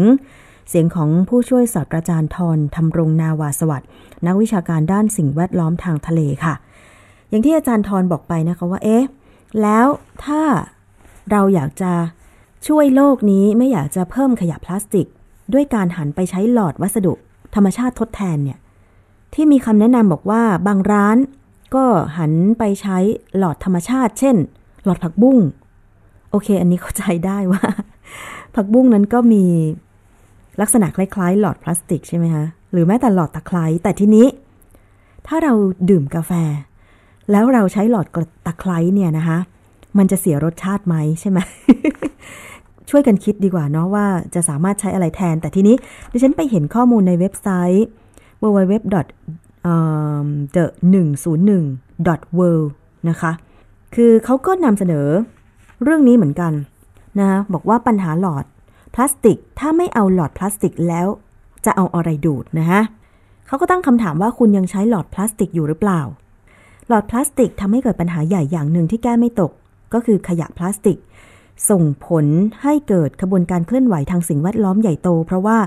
[0.69, 3.89] เสียงของผู้ช่วยศาสตราจารย์ทรทำรงนาวาสวัสด์
[4.25, 6.53] นักวิชาการด้านสิ่งแวดล้อมทางทะเลค่ะ
[7.29, 9.03] อย่างที่อาจารย์ทรบอกไปนะคะว่าเอ๊ะ
[9.61, 9.87] แล้ว
[10.25, 10.41] ถ้า
[11.31, 11.93] เราอยากจะ
[12.67, 15.07] ช่วยโลกนี้ไม่อยากจะเพิ่มขยะพลาสติก
[15.53, 17.13] ด้วยการหันไปใช้หลอดวัสดุ
[17.55, 18.59] ธรรมชาติทดแทนเนี่ย
[19.33, 21.17] ที่มีคำแนะนำบอกว่าบางร้าน
[21.75, 21.85] ก็
[22.17, 22.97] หันไปใช้
[23.37, 24.35] หลอดธรรมชาติ เช่น
[24.85, 25.37] หลอดผักบุ้ง
[26.31, 27.63] โอเค อันนี้เข้าใจได้ว่า
[28.55, 29.45] ผักบุ้งนั้นก็มี
[30.61, 34.27] ลักษณะคล้าย ๆ หลอดพลาสติกใช่ไหมคะหรือแม้แต่หลอดตะไคร้แต่ทีนี้
[35.27, 35.53] ถ้าเรา
[35.89, 36.31] ดื่มกาแฟ
[37.31, 38.07] แล้วเราใช้หลอด
[38.45, 39.37] ตะไคร้เนี่ยนะคะ
[39.97, 41.39] มันจะเสียรสชาติไหมใช่ไหม
[42.95, 45.75] ช่วยกันคิดดีกว่าเนาะว่าจะสามารถใช้อะไรแทน แต่ทีนี้
[46.11, 47.85] ดิฉันไปเห็นข้อมูลในเว็บไซต์
[48.41, 48.95] www
[50.55, 50.65] the
[51.21, 52.67] 101 world
[53.09, 53.31] นะคะ
[53.95, 55.07] คือเขาก็นำเสนอ
[55.83, 56.53] เรื่องนี้เหมือนกัน
[57.19, 58.45] นะบอกว่าปัญหาหลอด
[58.93, 61.07] พลาสติก ถ้าไม่เอาหลอดพลาสติกแล้ว
[61.65, 62.81] จะเอาอะไรดูดนะฮะ
[63.47, 66.01] เขาก็ตั้งคำถามว่าคุณยังใช้หลอดพลาสติกอยู่หรือเปล่า
[66.87, 69.51] หลอดพลาสติกทำให้เกิดปัญหาใหญ่อย่างหนึ่งที่แก้ไม่ตก
[69.93, 70.97] ก็คือขยะพลาสติก
[71.69, 72.25] ส่งผล
[72.63, 75.57] ให้เกิดขบวนการเคลื่อนไหวทางสิ่งแวดล้อมใหญ่โต เพราะว่า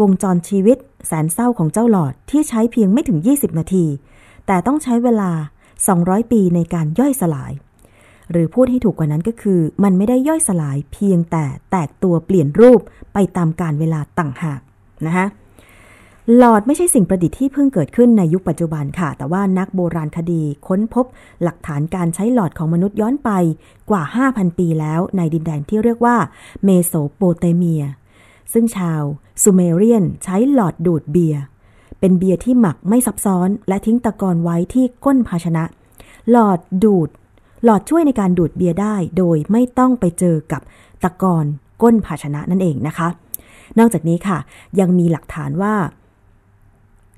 [0.00, 3.86] วงจรชีวิตแสนเศร้าของเจ้าหลอดที่ใช้เพียงไม่ถึง 20 นาที
[4.46, 5.30] แต่ต้องใช้เวลา
[5.82, 7.52] 200 ปีในการย่อยสลาย
[8.30, 12.80] หรือพูดให้ถูกกว่านั้นก็คือ มันไม่ได้ย่อยสลายเพียงแต่แตกตัวเปลี่ยนรูป
[13.14, 14.60] ไปตามกาลเวลาต่างหาก
[15.06, 15.26] นะคะ
[16.36, 21.06] หลอดไม่ใช่สิ่งประดิษฐ์ที่เพิ่งเกิดขึ้นในยุคปัจจุบันค่ะ แต่ว่านักโบราณคดีค้นพบ
[21.42, 23.30] หลักฐานการใช้หลอดของมนุษย์ย้อนไป
[23.90, 26.16] กว่า 5,000 ปีแล้วในดินแดนที่เรียกว่า
[26.64, 27.84] เมโสโปเตเมีย
[28.52, 29.02] ซึ่งชาว
[29.42, 31.42] ซูเมเรียนใช้หลอดดูดเบียร์
[32.00, 35.64] เป็นเบียร์ที่หมักไม่ซับซ้อน และทิ้งตะกอนไว้ที่ก้นภาชนะ
[36.30, 37.08] หลอดดูด
[37.64, 40.62] หลอดช่วยในการดูดเบียร์ได้ โดยไม่ต้องไปเจอกับ
[41.02, 41.44] ตะกอน
[41.82, 43.08] ก้นภาชนะนั่นเองนะคะ
[43.78, 44.38] นอกจากนี้ค่ะ
[44.80, 45.74] ยังมีหลักฐานว่า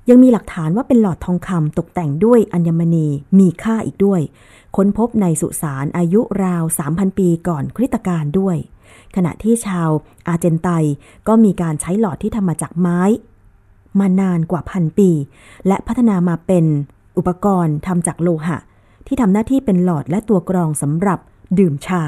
[0.09, 3.07] ยังมีหลักฐานว่าเป็นหลอดทองคำตกแต่งด้วยอัญมณี
[3.39, 4.21] มีค่าอีกด้วย
[4.75, 8.55] ค้นพบในสุสานอายุราว 3,000 ปีก่อนคริสตกาลด้วย
[9.15, 9.89] ขณะที่ชาว
[10.27, 10.67] อาร์เจนไต
[11.27, 13.01] ก็มีการใช้หลอดที่ทำมาจากไม้
[13.99, 15.11] มานานกว่าพันปี
[15.67, 16.65] และพัฒนามาเป็น
[17.17, 18.57] อุปกรณ์ทำจากโลหะ
[19.07, 21.19] ที่ทำหน้าที่เป็นหลอดและตัวกรองสำหรับ
[21.59, 22.03] ดื่มชา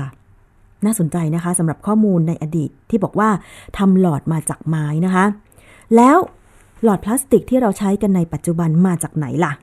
[0.85, 3.29] น่าสนใจนะคะสำหรับข้อมูลในอดีตที่บอกว่า
[3.77, 5.25] ทำหลอดมาจากไม้นะคะ
[5.95, 6.17] แล้ว
[6.83, 9.53] หลอดพลาสติกที่เราใช้กันในปัจจุบันมาจากไหนล่ะ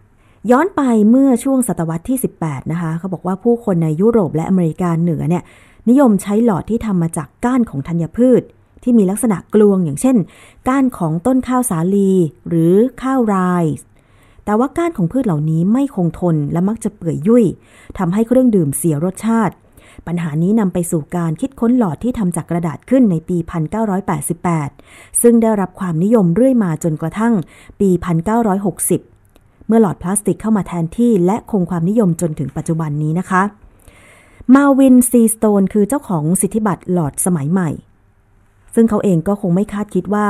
[0.50, 5.42] ย้อนไปเมื่อช่วงศตวรรษที่ 18 นะคะ เขาบอกว่าผู้คนในยุโรปและอเมริกาเหนือเนี่ย
[5.88, 8.42] นิยมใช้หลอดที่ทำมาจากก้านของธัญพืช
[8.82, 10.16] ที่มีลักษณะกลวงอย่างเช่น
[10.68, 12.12] ก้านของต้นข้าวสาลี
[12.48, 13.36] หรือข้าวไร
[13.78, 13.86] ซ์
[14.44, 17.44] แต่ว่าก้านของพืชเหล่านี้ไม่คงทนและมักจะเปื่อยยุ่ย
[17.98, 19.54] ทำให้เครื่องดื่มเสียรสชาติ
[20.06, 23.36] ปัญหานี้นำไปสู่การคิดค้นหลอดที่ทำจากกระดาษขึ้นในปี
[24.24, 27.34] 1988 ซึ่งได้รับความนิยมเรื่อยมาจนกระทั่ง
[27.80, 27.90] ปี
[28.78, 33.42] 1960 เมื่อหลอดพลาสติกเข้ามาแทนที่และคงความนิยมจนถึงปัจจุบันนี้นะคะ
[34.54, 37.70] มาวินซีสโตนคือเจ้าของสิทธิบัตรหลอดสมัยใหม่
[38.74, 40.28] ซึ่งเขาเองก็คงไม่คาดคิดว่า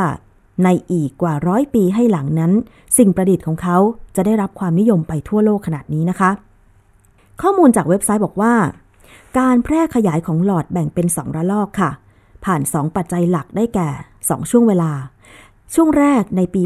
[0.65, 2.53] ในอีกกว่าร้อยปีให้หลังนั้น
[2.99, 3.77] สิ่งประดิษฐ์ของเขา
[4.17, 6.31] จะได้รับความนิยมไปทั่วโลกขนาดนี้นะคะ
[7.43, 8.55] ข้อมูลจากเว็บไซต์บอกว่า
[9.39, 11.91] การแพร่ขยายของหลอดแบ่งเป็นสองระลอกค่ะ
[12.45, 13.89] ผ่าน 2 ปัจจัยหลักได้แก่
[14.21, 14.93] 2 ช่วงเวลา
[15.75, 16.63] ช่วงแรกในปี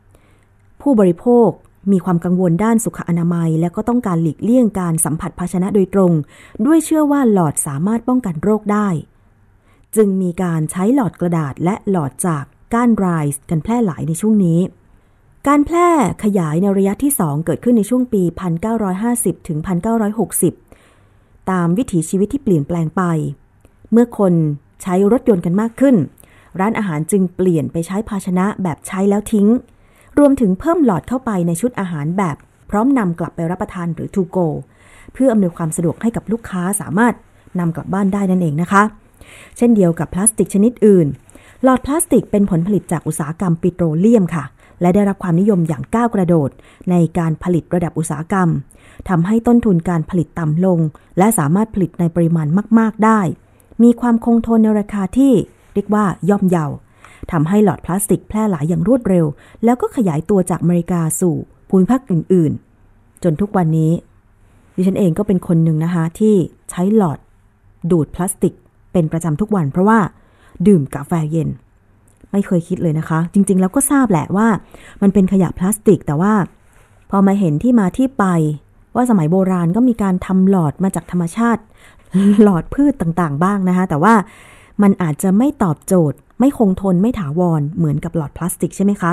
[0.00, 1.48] 1900 ผู้บริโภค
[1.92, 6.12] มีความกังวลด้านสุขอนามัย และก็ต้องการหลีกเลี่ยงการสัมผัสภาชนะโดยตรง
[6.66, 8.88] ด้วยเชื่อว่าหลอดสามารถป้องกันโรคได้
[9.96, 14.60] จึงมีการใช้หลอดกระดาษและหลอดจากก้านไรส์กันแพร่หลายในช่วงนี้
[15.48, 15.88] การแพร่
[16.24, 18.22] ขยายในระยะที่ 2 เกิดขึ้นในช่วงปี
[18.86, 19.58] 1950 ถึง
[20.14, 20.63] 1960
[21.50, 23.02] ตามวิถีชีวิตที่เปลี่ยนแปลงไป
[23.92, 24.34] เมื่อคน
[24.82, 25.96] ใช้รถยนต์กันมากขึ้น
[26.60, 29.48] ร้านอาหารจึงเปลี่ยนไปใช้ภาชนะแบบใช้แล้วทิ้ง
[30.18, 32.36] รวมถึงเพิ่มหลอดเข้าไปในชุดอาหารแบบ
[32.70, 34.46] พร้อมนำกลับไปรับประทานหรือ to go
[35.12, 37.14] เพื่ออำนวยความสะดวกให้กับลูกค้าสามารถ
[37.58, 38.82] นำกลับบ้านได้นั่นเองนะคะ
[39.56, 41.06] เช่นเดียวกับพลาสติกชนิดอื่น
[41.62, 44.44] หลอดพลาสติกเป็นผลผลิตจากอุตสาหกรรมปิโตรเลียมค่ะ
[44.80, 46.50] และได้รับความนิยมอย่างก้าวกระโดด
[46.90, 48.48] ในการผลิตระดับอุตสาหกรรม
[49.08, 50.78] ทำให้ต้นทุนการผลิตต่ำลง
[51.18, 52.46] และสามารถผลิตในปริมาณ
[52.78, 53.20] มาก ๆ ได้
[53.82, 55.32] มีความคงทนในราคาที่
[55.74, 56.66] เรียกว่าย่อมเยา
[57.32, 59.26] ทำให้หลอดพลาสติกแพร่หลายอย่างรวดเร็ว
[59.64, 61.34] แล้วก็ขยายตัวจากอเมริกาสู่
[61.68, 62.52] ภูมิภาคอื่น
[62.88, 63.92] ๆ จนทุกวันนี้
[64.74, 66.34] ดิฉันเองก็เป็นคนหนึ่งนะคะที่
[66.70, 67.18] ใช้หลอด
[67.90, 68.54] ดูดพลาสติก
[68.92, 69.98] เป็นประจำทุกวันเพราะว่า
[70.66, 71.48] ดื่มกาแฟเย็น
[72.34, 74.48] ไม่เคยคิดเลยนะคะ จริง ๆ แล้วก็ทราบแหละว่า
[75.02, 76.32] มันเป็นขยะพลาสติก แต่ว่า
[77.10, 78.24] พอมาเห็นที่มาที่ไป
[78.96, 81.62] ว่าสมัยโบราณก็มีการทำหลอดมาจากธรรมชาติ
[82.42, 84.14] หลอดพืชต่างๆ บ้างนะคะ แต่ว่า
[84.82, 89.12] มันอาจจะไม่ตอบโจทย์ ไม่คงทนไม่ถาวรเหมือนกับหลอดพลาสติกใช่ไหมคะ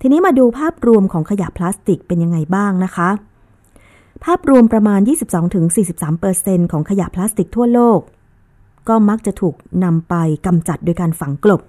[0.00, 3.08] ทีนี้มาดูภาพรวมของขยะพลาสติกเป็นยังไงบ้างนะคะ
[4.24, 5.00] ภาพรวมประมาณ
[5.86, 8.00] 22-43%ของขยะพลาสติกทั่วโลก
[8.88, 10.14] ก็มักจะถูกนำไป
[10.46, 11.62] กำจัดโดยการฝังกลบ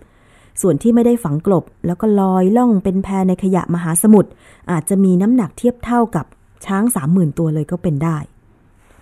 [0.62, 4.30] ส่วนที่ไม่ได้ฝังกลบ แล้วก็ลอยล่องเป็นแพในขยะมหาสมุทร
[4.72, 6.26] อาจจะมีน้ำหนักเทียบเท่ากับ
[6.66, 8.18] ช้าง 30,000 ตัวเลยก็เป็นได้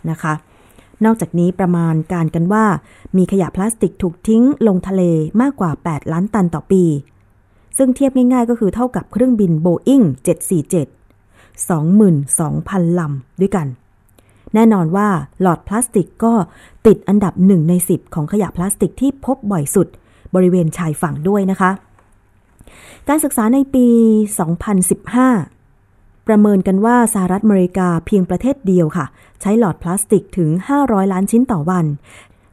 [0.10, 0.34] นะคะ
[1.06, 2.66] นอกจากนี้ประมาณการกันว่า
[3.18, 5.02] มีขยะพลาสติกถูกทิ้งลงทะเล
[5.42, 6.84] มากกว่า 8 ล้านตันต่อปี
[7.78, 10.16] ซึ่งเทียบง่ายๆ ก็คือเท่ากับเครื่องบินโบอิง747
[11.70, 13.68] 22,000 ลำด้วยกัน
[14.54, 15.08] แน่นอนว่า
[15.42, 16.34] หลอดพลาสติกก็
[16.88, 19.88] ติดอันดับหนึ่งใน 10 ของขยะพลาสติกที่พบบ่อยสุด
[20.36, 21.72] บริเวณชายฝั่งด้วยนะคะ
[23.08, 23.88] การศึกษาในปี
[25.28, 29.06] 2015 ประเมินกันว่าสหรัฐอเมริกาเพียงประเทศเดียวค่ะ
[29.42, 30.50] ใช้หลอดพลาสติกถึง
[30.82, 31.86] 500 ล้านชิ้นต่อวัน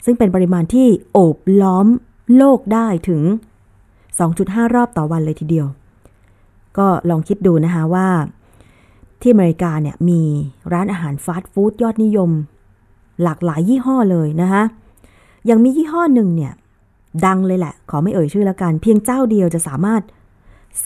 [0.04, 1.86] ซึ่งเป็นปริมาณที่โอบล้อม
[2.36, 3.22] โลกได้ถึง
[3.98, 5.66] 2.5 รอบต่อวันเลยทีเดียว
[6.78, 8.08] ก็ลองคิดดูนะคะว่า
[9.20, 10.22] ที่อเมริกาเนี่ยมี
[10.72, 12.30] ร้านอาหารฟาสต์ฟู้ดยอดนิยม
[13.22, 14.62] หลากหลายยี่ห้อเลยนะคะ
[15.50, 16.52] ยังมียี่ห้อหนึ่งเนี่ย
[17.26, 20.02] ดังเลยแหละ ขอไม่เอ่ยชื่อแล้วกัน เพียงเจ้าเดียวจะสามารถ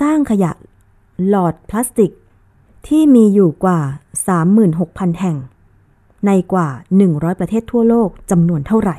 [0.01, 0.51] สร้างขยะ
[1.29, 2.11] หลอดพลาสติก
[2.89, 3.81] ที่มีอยู่กว่า
[4.51, 5.37] 36,000 แห่ง
[6.27, 6.69] ในกว่า
[7.05, 8.97] 100 ประเทศทั่วโลกจำนวนเท่าไหร่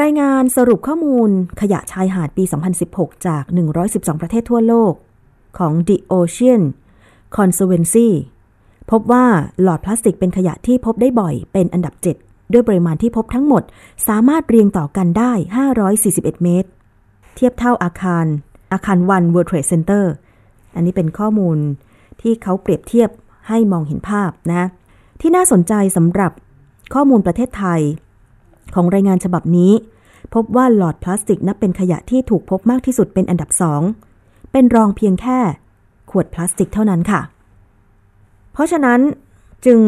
[0.00, 2.44] รายงานสรุปข้อมูลขยะชายหาดปี
[2.84, 3.44] 2016 จาก
[3.82, 4.92] 112 ประเทศทั่วโลก
[5.58, 6.62] ของ The Ocean
[7.36, 8.08] Conservancy
[8.90, 9.24] พบว่า
[9.62, 13.62] หลอดพลาสติกเป็นขยะที่พบได้บ่อยเป็นอันดับ 7 ด้วยปริมาณที่พบทั้งหมด
[14.08, 15.32] สามารถเรียงต่อกันได้
[15.88, 16.68] 541 เมตร
[17.34, 18.26] เทียบเท่าอาคาร
[18.72, 20.04] อาคาร One World Trade Center
[20.74, 21.58] อันนี้เป็นข้อมูล
[22.20, 23.10] ที่เขาเปรียบเทียบ
[23.48, 24.64] ให้มองเห็นภาพนะ
[25.20, 26.32] ที่น่าสนใจสำหรับ
[26.94, 27.80] ข้อมูลประเทศไทย
[28.74, 29.72] ของรายงานฉบับนี้
[30.34, 33.82] พบว่าหลอดพลาสติกนับเป็นขยะที่ถูกพบมากที่สุดเป็นอันดับสอง
[34.52, 35.38] เป็นรองเพียงแค่
[36.10, 37.20] ขวดพลาสติกเท่านั้นค่ะ
[38.52, 39.00] เพราะฉะนั้น
[39.66, 39.80] จึง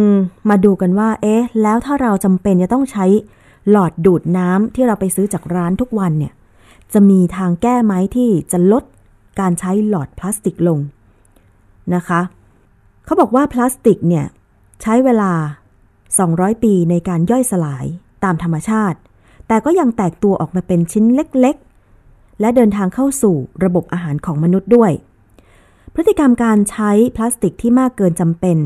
[0.48, 3.06] มาดูกันว่า เอ๊ะ แล้วถ้าเราจำเป็นจะต้องใช้
[3.70, 6.32] หลอดดูดน้ำที่เราไปซื้อจากร้านทุกวันเนี่ย
[6.92, 8.84] จะมีทางแก้ไหมที่จะลด
[9.40, 10.78] การใช้หลอดพลาสติกลง
[11.94, 12.20] นะคะ
[13.04, 14.26] เขาบอกว่าพลาสติกเนี่ย
[14.82, 15.32] ใช้เวลา
[15.98, 17.86] 200 ปีในการย่อยสลาย
[18.24, 18.98] ตามธรรมชาติ
[19.48, 24.92] แต่ก็ยังแตกตัวออกมาเป็นชิ้นเล็กๆ และเดินทางเข้าสู่ระบบอาหารของมนุษย์ด้วย
[25.94, 28.58] พฤติกรรมการใช้พลาสติกที่มากเกินจำเป็น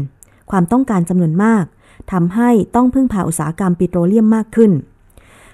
[0.51, 1.65] ความต้องการจำนวนมาก
[2.13, 4.73] ทำให้ต้องพึ่งพาอุตสาหกรรมปิโตรเลียมมากขึ้น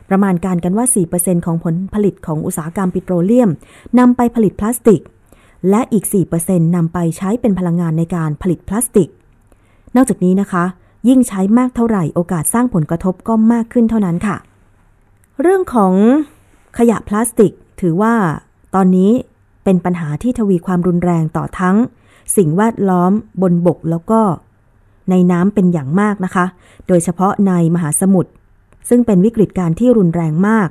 [0.09, 3.51] ประมาณการกันว่า 4%ของผลผลิตของอุตสาหกรรมปิโตรเลียม
[3.99, 5.01] นำไปผลิตพลาสติก
[5.71, 6.05] และอีก
[6.41, 9.09] 4%นำไปใช้เป็นพลังงานในการผลิตพลาสติก
[9.97, 10.65] นอกจากนี้นะคะ
[11.09, 14.37] ยิ่งใช้มากเท่าไหร่โอกาสสร้างผลกระทบก็มากขึ้นเท่านั้นค่ะ
[15.43, 15.95] เรื่องของ
[16.79, 18.15] ขยะพลาสติกถือว่า
[18.75, 19.11] ตอนนี้
[19.65, 21.77] เป็นปัญหาที่ทวีความรุนแรงต่อทั้ง
[22.37, 24.21] สิ่งแวดล้อมบนบกแล้วก็
[25.13, 26.45] ในน้ำเป็นอย่างมากนะคะ
[26.89, 28.31] โดยเฉพาะในมหาสมุทร
[28.89, 30.69] ซึ่งเป็นวิกฤตการที่รุนแรงมาก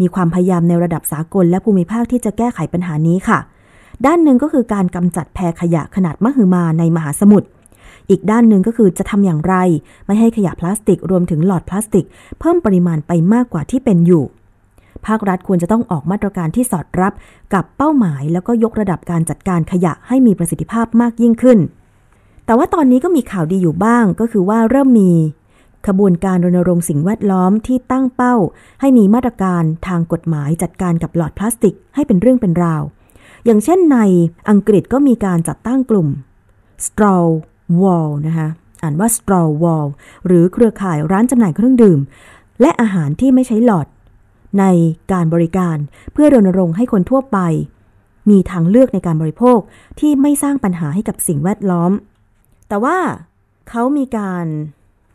[0.00, 3.38] มีความพยายามในระดับสากลและภูมิภาคที่จะแก้ไขปัญหานี้ค่ะ
[4.06, 7.48] ด้านหนึ่งก็คือการกำจัดแพรขยะขนาดมหึมาในมหาสมุทร
[8.10, 9.54] อีกด้านหนึ่งก็คือจะทำอย่างไร
[10.06, 12.06] ไม่ให้ขยะพลาสติกรวมถึงหลอดพลาสติก
[12.40, 14.24] เพิ่มปริมาณไปมากกว่าที่เป็นอยู่
[15.06, 17.12] ภาครัฐควรจะต้องออกมาตรการที่สอดรับ
[17.54, 21.58] กับเป้าหมาย แล้วก็ยกระดับการจัดการขยะให้มีประสิทธิภาพมากยิ่งขึ้น
[22.46, 25.12] แต่ว่าตอนนี้ก็มีข่าวดีอยู่บ้างก็คือว่าเริ่มมี
[25.86, 28.34] ขบวนการรณรงค์สิ่งแวดล้อมที่ตั้งเป้า
[28.80, 32.82] ให้มีมาตรการทางกฎหมายจัดการกับหลอดพลาสติกให้เป็นเรื่องเป็นราว
[33.44, 33.98] อย่างเช่นใน
[34.50, 36.08] อังกฤษก็มีการจัดตั้งกลุ่ม
[36.86, 37.24] straw
[37.80, 38.48] wall นะคะ
[38.82, 39.86] อ่านว่า straw wall
[40.26, 42.00] หรือเครือข่ายร้านจำหน่ายเครื่องดื่ม
[42.60, 43.86] และอาหารที่ไม่ใช้หลอด
[44.60, 44.64] ใน
[45.12, 45.76] การบริการ
[46.12, 47.38] เพื่อรณรงค์ให้คนทั่วไป
[48.30, 49.58] มีทางเลือกในการบริโภค
[50.00, 51.92] ที่ไม่สร้างปัญหาให้กับสิ่งแวดล้อม
[52.68, 52.96] แต่ว่า
[53.68, 54.46] เขามีการ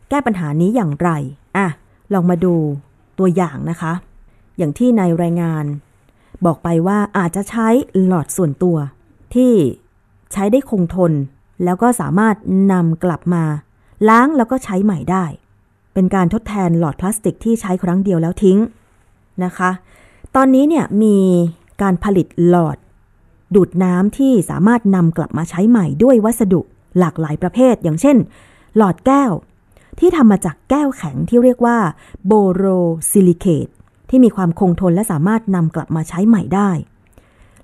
[0.08, 1.10] แก้ปัญหานี้อย่างไร
[1.56, 1.66] อะ
[2.12, 2.54] ลองมาดู
[3.18, 3.92] ตัวอย่างนะคะ
[4.58, 5.64] อย่างที่ในรายงาน
[6.44, 7.68] บอกไปว่าอาจจะใช้
[8.06, 8.76] หลอดส่วนตัว
[9.34, 9.52] ที่
[10.32, 11.12] ใช้ได้คงทน
[11.64, 12.36] แล้วก็สามารถ
[12.72, 13.44] นำกลับมา
[14.08, 15.24] ล้างแล้วก็ใช้ใหม่ได้
[15.94, 18.58] เป็นการทดแทนหลอดพลาสติกที่ใช้ครั้งเดียวแล้วทิ้ง
[19.44, 19.70] นะคะ
[20.36, 21.16] ตอนนี้เนี่ยมี
[21.82, 22.76] การผลิตหลอด
[23.54, 26.60] ดูดน้ำที่สามารถนำกลับมาใช้ใหม่ด้วยวัสดุ
[26.98, 28.16] หลากหลายประเภท อย่างเช่น
[28.76, 29.32] หลอดแก้ว
[29.98, 31.78] ที่ทำมาจากแก้วแข็งที่เรียกว่า
[32.26, 32.64] โบโร
[33.10, 33.68] ซิลิเคต
[34.10, 36.70] ที่มีความคงทนและสามารถนำกลับมาใช้ใหม่ได้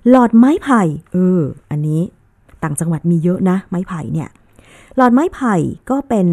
[0.09, 0.81] หลอดไม้ไผ่
[1.13, 2.01] เออ อันนี้
[2.63, 4.29] ต่างจังหวัดมีเยอะนะ ไม้ไผ่เนี่ย
[4.95, 5.55] หลอดไม้ไผ่
[5.89, 6.27] ก็เป็น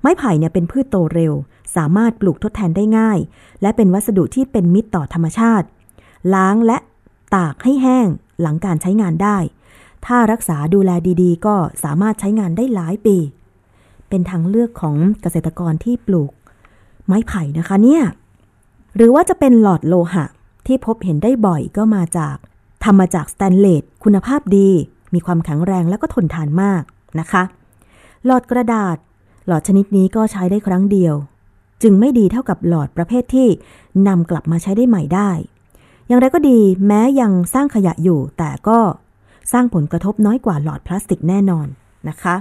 [0.00, 1.32] ไม้ไผ่เนี่ยเป็นพืชโตเร็ว
[1.76, 3.18] สามารถปลูกทดแทนได้ง่าย
[3.62, 5.66] และเป็นวัสดุที่เป็นมิตรต่อธรรมชาติ
[6.34, 6.78] ล้างและ
[7.34, 8.06] ตากให้แห้ง
[8.40, 9.36] หลังการใช้งานได้
[10.06, 10.90] ถ้ารักษาดูแล
[11.22, 13.16] ดีๆ ก็สามารถใช้งานได้หลายปี
[14.08, 16.32] เป็นทางเลือกของเกษตรกรที่ปลูก
[17.06, 18.02] ไม้ไผ่นะคะเนี่ย
[18.96, 20.24] หรือว่าจะเป็นหลอดโลหะ
[20.66, 22.36] ที่พบเห็นได้บ่อยก็มาจาก
[22.84, 24.68] ทำมาจากสแตนเลสคุณภาพดี
[25.14, 26.82] มีความแข็งแรงและก็ทนทานมาก
[27.20, 27.42] นะคะ
[28.26, 28.96] หลอดกระดาษ
[29.46, 31.14] หลอดชนิดนี้ก็ใช้ได้ครั้งเดียว
[31.82, 33.48] จึงไม่ดีเท่ากับหลอดประเภทที่
[34.08, 35.30] นำกลับมาใช้ได้ใหม่ได้
[36.06, 38.78] อย่างไรก็ดีแม้ยังสร้างขยะอยู่แต่ก็
[39.52, 41.66] สร้างผลกระทบน้อยกว่าหลอดพลาสติกแน่นอน
[42.08, 42.36] นะคะ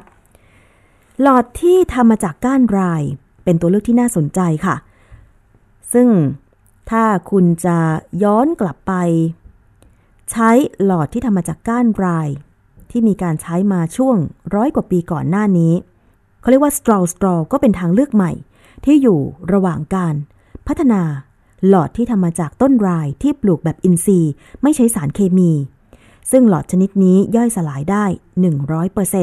[1.21, 3.03] หลอดที่ทำมาจากก้านราย
[3.43, 4.75] เป็นตัวเลือกที่น่าสนใจค่ะ
[5.93, 6.07] ซึ่ง
[6.89, 7.77] ถ้าคุณจะ
[8.23, 8.93] ย้อนกลับไป
[10.31, 10.49] ใช้
[10.83, 12.27] หลอดที่ทำมาจากก้านราย
[12.91, 14.15] ที่มีการใช้มาช่วง
[14.55, 15.73] ร้อยกว่าปีก่อนหน้านี้
[16.39, 18.31] เขาเรียกว่า straw straw ก็เป็นทางเลือกใหม่
[18.85, 19.19] ที่อยู่
[19.53, 20.15] ระหว่างการ
[20.67, 21.01] พัฒนา
[21.67, 25.51] หลอดที่ทำมาจากต้นรายที่ปลูกแบบอินทรีย์ ไม่ใช้สารเคมี
[26.31, 28.05] ซึ่งหลอดชนิดนี้ย่อยสลายได้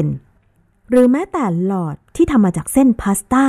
[0.07, 3.45] 100%หรือแม้แต่หลอดที่ทำมาจากเส้นพาสต้า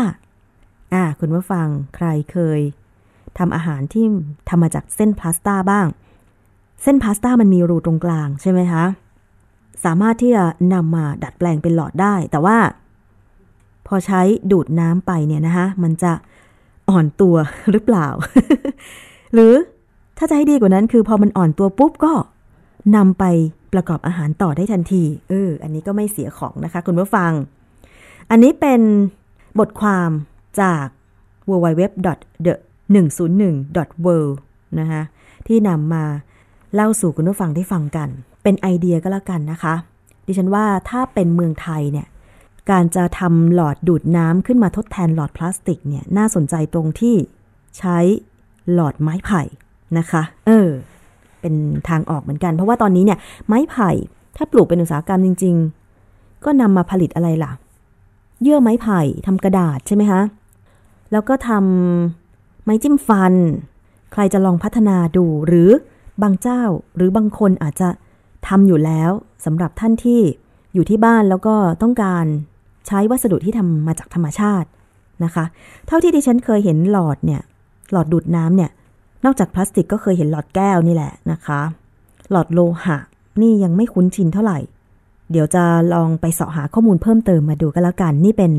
[0.95, 2.61] อ่าคุณผู้ฟังใครเคย
[3.39, 4.05] ทำอาหารที่
[4.49, 5.87] ทำมาจากเส้นพาสต้าบ้าง
[6.83, 8.85] เส้นพาสต้ามันมีรูตรงกลางใช่ไหมคะ
[9.85, 12.59] สามารถที่จะนำมาดัดแปลงเป็นหลอดได้ แต่ว่า
[13.87, 16.13] พอใช้ดูดน้ำไปเนี่ยนะคะมันจะ
[16.91, 17.37] อ่อนตัว
[17.71, 18.07] หรือเปล่า
[19.35, 19.55] หรือ
[20.19, 22.13] ถ้าจะให้ดีกว่านั้นคือพอมันอ่อนตัวปุ๊บก็
[22.97, 23.25] นำไป
[23.73, 27.33] ประกอบอาหารต่อได้ทันที เออ อันนี้ก็ไม่เสียของนะคะ คุณผู้ฟัง
[28.31, 28.81] อันนี้เป็น
[29.59, 30.11] บทความ
[30.61, 30.87] จาก
[31.51, 32.55] www.the
[32.95, 34.35] 101 world
[34.81, 35.03] นะคะ
[35.47, 36.05] ที่นำมา
[36.75, 38.09] เล่าสู่คุณผู้ฟังได้ฟังกัน
[38.43, 39.75] เป็นไอเดียก็แล้วกันนะคะ
[40.27, 42.07] ดิฉันว่าถ้าเป็นเมืองไทยเนี่ย
[42.71, 47.17] การจะทำหลอดดูดน้ำขึ้นมาทดแทนหลอดพลาสติกเนี่ย น่าสนใจตรงที่
[47.79, 47.99] ใช้
[48.73, 49.43] หลอดไม้ไผ่
[49.99, 50.69] นะคะ เออ
[51.45, 51.55] เป็น
[51.89, 53.91] ทางออกเหมือนกัน เพราะว่าตอนนี้เนี่ยไม้ไผ่
[54.37, 55.55] ถ้าปลูกเป็นอุตสาหกรรมจริง
[56.01, 57.53] ๆ ก็นำมาผลิตอะไรล่ะ
[58.43, 60.23] เยื่อไม้ไผ่ทำกระดาษใช่ไหมคะ
[61.13, 63.35] แล้วก็ทำไม้จิ้มฟัน
[64.13, 65.71] ใครจะลองพัฒนาดูหรือ
[66.23, 66.63] บางเจ้า
[66.97, 67.89] หรือบางคนอาจจะ
[68.49, 69.11] ทำอยู่แล้ว
[69.45, 70.21] สำหรับท่านที่
[70.75, 72.27] อยู่ที่บ้านแล้วก็ต้องการ
[72.87, 74.69] ใช้วัสดุที่ทำมาจากธรรมชาติ
[75.25, 75.45] นะคะ
[75.87, 77.43] เท่าที่ดิฉันเคยเห็นหลอดเนี่ย
[77.93, 78.71] หลอดดูดน้ำเนี่ย
[79.25, 81.61] นอกจากพลาสติกก็เคยเห็นหลอดแก้วนี่แหละนะคะ
[82.31, 82.99] หลอดโลหะ
[83.41, 84.59] นี่ยังไม่คุ้นชินเท่าไหร่
[85.31, 88.53] เดี๋ยวจะลองไปเสาะหาข้อมูลเพิ่มเติมมาดูกันแล้วกัน นี่เป็น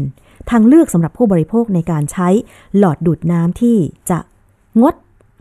[0.51, 2.27] ทางเลือกสำหรับผู้บริโภคในการใช้
[2.77, 3.77] หลอดดูดน้ำที่
[4.09, 4.19] จะ
[4.81, 4.95] งด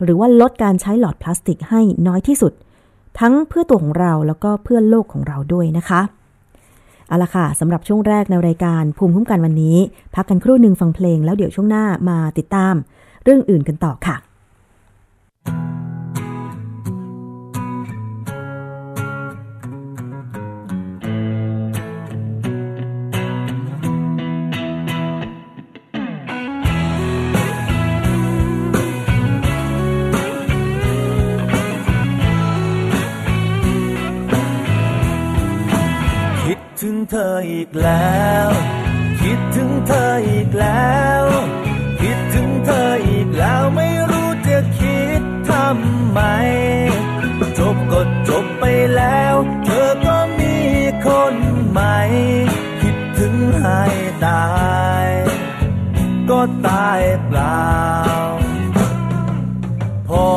[0.05, 2.53] หรือว่าลดการใช้หลอดพลาสติกให้น้อยที่สุด
[3.21, 6.01] ทั้งเพื่อตัวของเราแล้วก็เพื่อโลกของเราด้วยนะคะ
[7.09, 9.77] เอาละค่ะสำหรับช่วงแรกในรายการภูมิคุ้มกันวันนี้
[10.15, 12.75] พักกันครู่หนึ่งฟังเพลงแล้วเดี๋ยวช่วงหน้ามาติดตาม
[13.25, 14.17] เรื่องอื่นกันต่อค่ะ
[15.47, 38.49] ถึงเธออีกแล้ว
[39.21, 41.25] คิดถึงเธออีกแล้ว
[42.01, 46.21] คิดถึงเธออีกแล้วไม่รู้ำไม
[47.59, 48.65] จบก็จบไป
[48.97, 50.57] แล้ว เธอก็มี
[51.07, 51.35] คน
[51.71, 51.99] ใหม่
[52.81, 53.83] คิดถึงให้
[54.27, 54.47] ตา
[55.05, 55.09] ย
[56.31, 57.69] ก็ตายเปล่า
[60.09, 60.29] พอ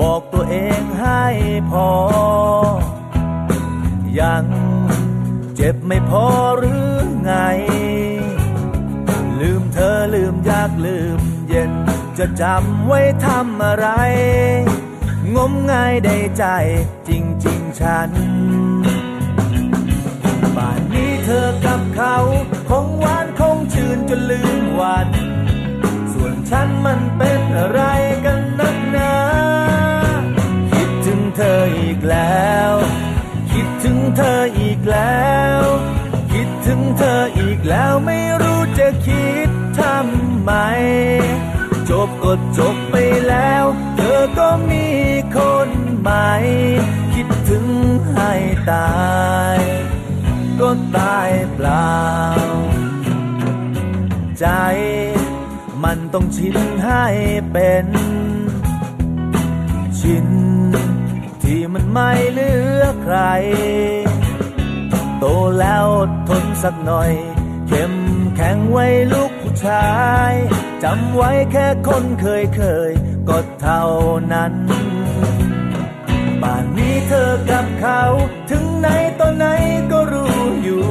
[0.00, 1.24] บอกตัวเองให้
[1.70, 1.88] พอ
[4.20, 4.44] ยัง
[5.56, 6.26] เจ็บไม่พอ
[6.58, 6.88] หรือ
[7.22, 7.32] ไง
[9.40, 11.72] ลืมเธอลืมยากลืมเย็น
[12.24, 13.88] จะจำไว้ทำอะไร
[15.36, 16.44] งมงายได้ใจ
[17.08, 18.10] จริง ๆ ฉัน
[20.56, 22.16] ป่านนี้เธอกับเขา
[22.68, 25.08] คงหวานคงชื่นจนลืมวัน
[26.12, 27.80] ส่วนฉันมันเป็นอะไร
[28.24, 29.14] กันนักหนา
[30.72, 32.72] คิดถึงเธออีกแล้ว
[33.52, 35.60] คิดถึงเธออีกแล้ว
[36.32, 39.48] คิดถึงเธออีกแล้วไม่รู้จะคิด
[39.80, 40.52] ทำไม
[41.90, 42.96] จบก็จบไป
[43.28, 43.64] แล้ว
[43.96, 44.86] เธอก็มี
[45.36, 45.38] ค
[45.68, 45.70] น
[46.00, 46.30] ใหม่
[47.14, 47.66] คิดถึง
[48.12, 48.32] ให้
[48.70, 48.92] ตา
[49.54, 49.58] ย
[50.60, 51.94] ก็ตายเปล่า
[54.38, 54.46] ใจ
[55.84, 57.04] มันต้องชินให้
[57.52, 57.86] เป็น
[60.00, 60.28] ชิน
[61.42, 63.18] ที่มันไม่เหลือใคร
[65.18, 65.24] โต
[65.60, 65.86] แล้ว
[66.28, 67.12] ทนสักหน่อย
[67.68, 67.94] เข้ม
[68.36, 69.90] แข็งไว้ลูกผู้ชา
[70.32, 70.34] ย
[70.84, 72.92] จำไว้แค่คนเคยเคย
[73.28, 73.84] ก็เท่า
[74.32, 74.52] นั้น
[76.42, 78.02] ป่านนี้เธอกับเขา
[78.50, 79.46] ถึงไหนตอนไหน
[79.90, 80.84] ก็รู้อยู่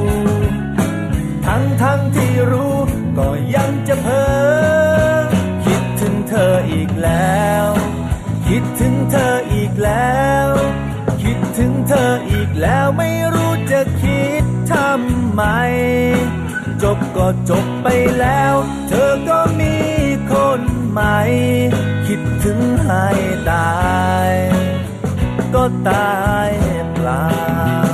[1.46, 2.76] ทั้งทั้งที่รู้
[3.18, 5.20] ก็ยังจะเพ้อ
[5.64, 7.66] คิดถึงเธออีกแล้ว
[8.46, 10.48] คิดถึงเธออีกแล้ว
[11.22, 15.42] คิดถึงเธออีกแล้วไม่รู้จะคิดทำไม
[16.82, 17.88] จบก็จบไป
[18.18, 18.54] แล้ว
[18.88, 19.79] เธอก็มี
[20.92, 21.00] ไหม
[22.06, 23.06] คิดถึงให้
[23.50, 23.70] ตา
[24.28, 24.32] ย
[25.54, 26.50] ก็ตาย
[26.94, 27.89] เปล่า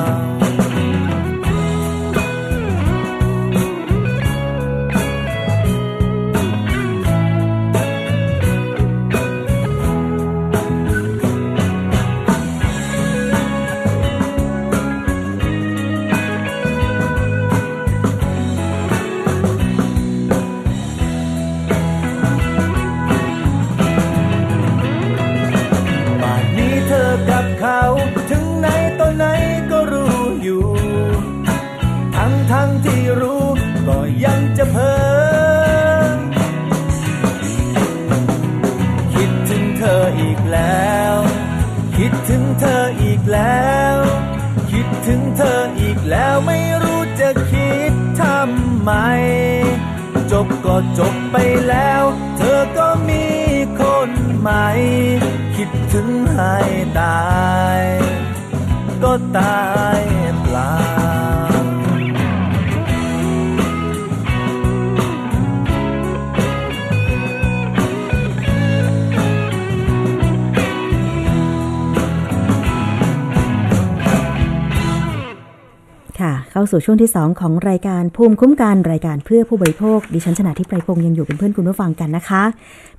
[76.76, 82.42] สู่ช่วงที่ 2 ของรายการภูมิคุ้มกันรายการเพื่อผู้บริโภค ดิฉันชนะทิพไพรพงศ์ยังอยู่เป็นเพื่อนคุณผู้ฟังกันนะคะ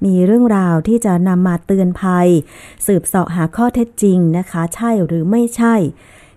[0.06, 2.28] มีเรื่องราวที่จะนำมาเตือนภัย
[2.88, 5.76] สืบเสาะหาข้อเท็จจริงนะคะ ใช่หรือไม่ใช่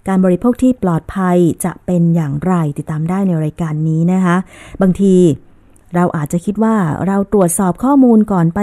[0.09, 4.37] การบริโภคที่ปลอดภัยจะเป็นอย่างไรติดตามได้ในรายการนี้นะคะ
[4.81, 5.15] บางที
[5.95, 6.77] เราอาจจะคิดว่า
[7.07, 8.61] เราตรวจสอบข้อมูลก่อนไป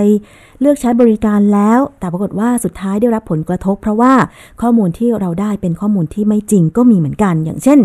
[0.59, 4.13] เลือกใช้บริการแล้ว แต่ปรากฏว่าสุดท้ายได้รับผลกระทบ เพราะว่า
[4.61, 7.79] ข้อมูลที่เราได้เป็นข้อมูลที่ไม่จริงก็มีเหมือนกัน อย่างเช่น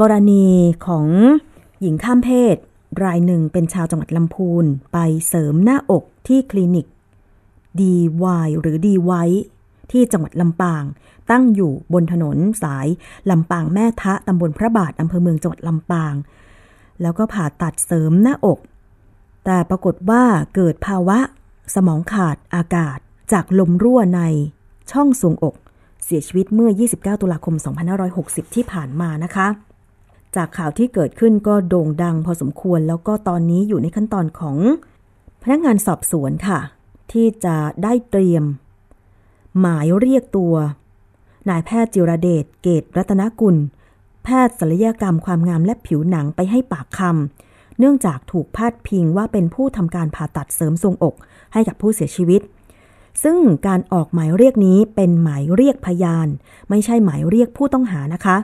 [0.00, 0.46] กรณี
[0.86, 1.06] ของ
[1.80, 2.56] หญิงข้ามเพศ
[3.04, 6.86] รายหนึ่งเป็นชาวจังหวัดลำพูน ไปเสริมหน้าอกที่คลินิก
[7.78, 9.24] DY หรือ D ไว้
[9.92, 10.84] ที่จังหวัดลำปาง
[11.30, 12.86] ตั้งอยู่บนถนนสาย
[13.30, 16.14] ลำปางแม่ทะตำบลพระบาทอำเภอเมืองจังหวัดลำปาง
[17.02, 18.58] แล้วก็ผ่าตัดเสริมหน้าอก
[19.44, 20.24] แต่ปรากฏว่า
[20.54, 21.18] เกิดภาวะ
[21.74, 22.98] สมองขาดอากาศ
[23.32, 24.22] จากลมรั่วใน
[24.92, 25.54] ช่องทรวงอก
[26.04, 27.54] เสียชีวิตเมื่อ 29 ตุลาคม
[28.04, 29.48] 2560 ที่ผ่านมานะคะ
[30.36, 34.56] จากข่าวที่เกิดขึ้นก็โด่งดังพอสมควร แล้วก็ตอนนี้อยู่ในขั้นตอนของ
[35.42, 36.58] พนักงานสอบสวนค่ะ
[37.12, 38.44] ที่จะได้เตรียม
[39.60, 40.54] หมายเรียกตัว
[41.48, 43.56] นายแพทย์จิรเดชเกตรัตนกุล
[44.24, 51.14] แพทย์ศัลยกรรมความงามและผิวหนังไปให้ปากคำเนื่องจากถูกพาดพิงว่าเป็นผู้ทำการผ่าตัดเสริมทรงอก
[51.52, 52.40] ให้กับผู้เสียชีวิต
[53.22, 56.28] ซึ่งการออกหมายเรียกนี้เป็นหมายเรียกพยาน
[56.70, 58.36] ไม่ใช่หมายเรียกผู้ต้องหานะคะ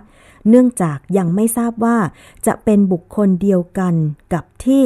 [0.49, 1.99] เนื่องจากยังไม่ทราบว่า
[2.47, 3.95] จะเป็นบุคคลเดียวกัน
[4.33, 4.85] กับที่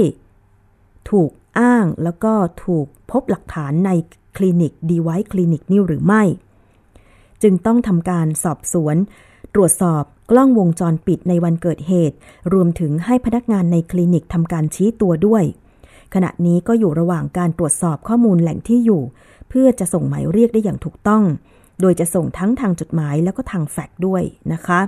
[1.11, 2.35] ถูกอ้างแล้วก็
[2.65, 3.91] ถูกพบหลักฐานใน
[4.37, 6.23] คลินิกดีไวคลินิกนี่หรือไม่
[7.43, 8.97] จึงต้องทำการสอบสวน
[9.55, 12.17] ตรวจสอบกล้องวงจรปิดในวันเกิดเหตุ
[12.53, 15.45] รวมถึงให้พนักงานในคลินิกทำการชี้ตัวด้วย
[16.15, 19.03] ขณะนี้ก็อยู่ระหว่างการตรวจสอบข้อมูลแหล่งที่อยู่
[19.49, 21.25] เพื่อจะส่งหมายเรียกได้อย่างถูกต้อง
[21.81, 24.81] โดยจะส่งทั้งทางจดหมายแล้วก็ทางแฟกซ์ด้วยนะคะ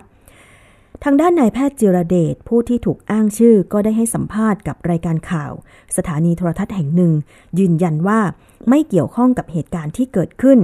[1.05, 5.53] ทางด้านนายแพทย์จิรเดชผู้ที่ถูกอ้างชื่อก็ได้ให้สัมภาษณ์กับรายการข่าว
[5.97, 7.13] สถานีโทรทัศน์แห่งหนึ่ง
[7.59, 8.21] ยืนยันว่า
[8.69, 10.59] ไม่เกี่ยวข้องกับเหตุการณ์ที่เกิดขึ้น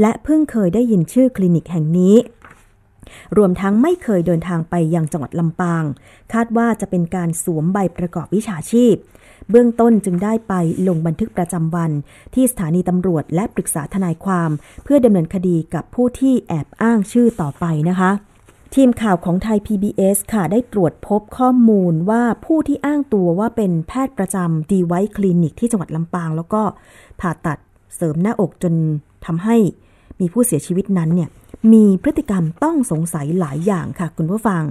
[0.00, 2.16] และเพิ่งเคยได้ยินชื่อคลินิกแห่งนี้
[3.36, 5.84] รวมทั้งไม่เคยเดินทางไปยังจังหวัดลำปาง
[6.32, 8.94] คาดว่าจะเป็นการสวมใบประกอบวิชาชีพ
[9.50, 10.54] เบื้องต้นจึงได้ไป
[10.88, 11.90] ลงบันทึกประจำวัน
[12.34, 14.50] ที่สถานีตำรวจและปรึกษาทนายความ
[14.84, 18.12] เพื่อดำเนินคดีกับผู้ที่แอบอ้างชื่อต่อไปนะคะ
[18.76, 26.62] ทีมข่าวของไทย PBS ค่ะได้ตรวจพบข้อมูลว่าผู้ที่อ้างตัวว่าเป็นแพทย์ประจำดีไวคลินิกที่จังหวัดลำปาง แล้วก็
[27.20, 27.58] ผ่าตัด
[27.96, 28.74] เสริมหน้าอกจน
[29.26, 29.56] ทำให้
[30.20, 31.30] มีผู้เสียชีวิตนั้นเนี่ย
[31.72, 34.64] มีพฤติกรรมต้องสงสัยหลายอย่างค่ะคุณผู้ฟัง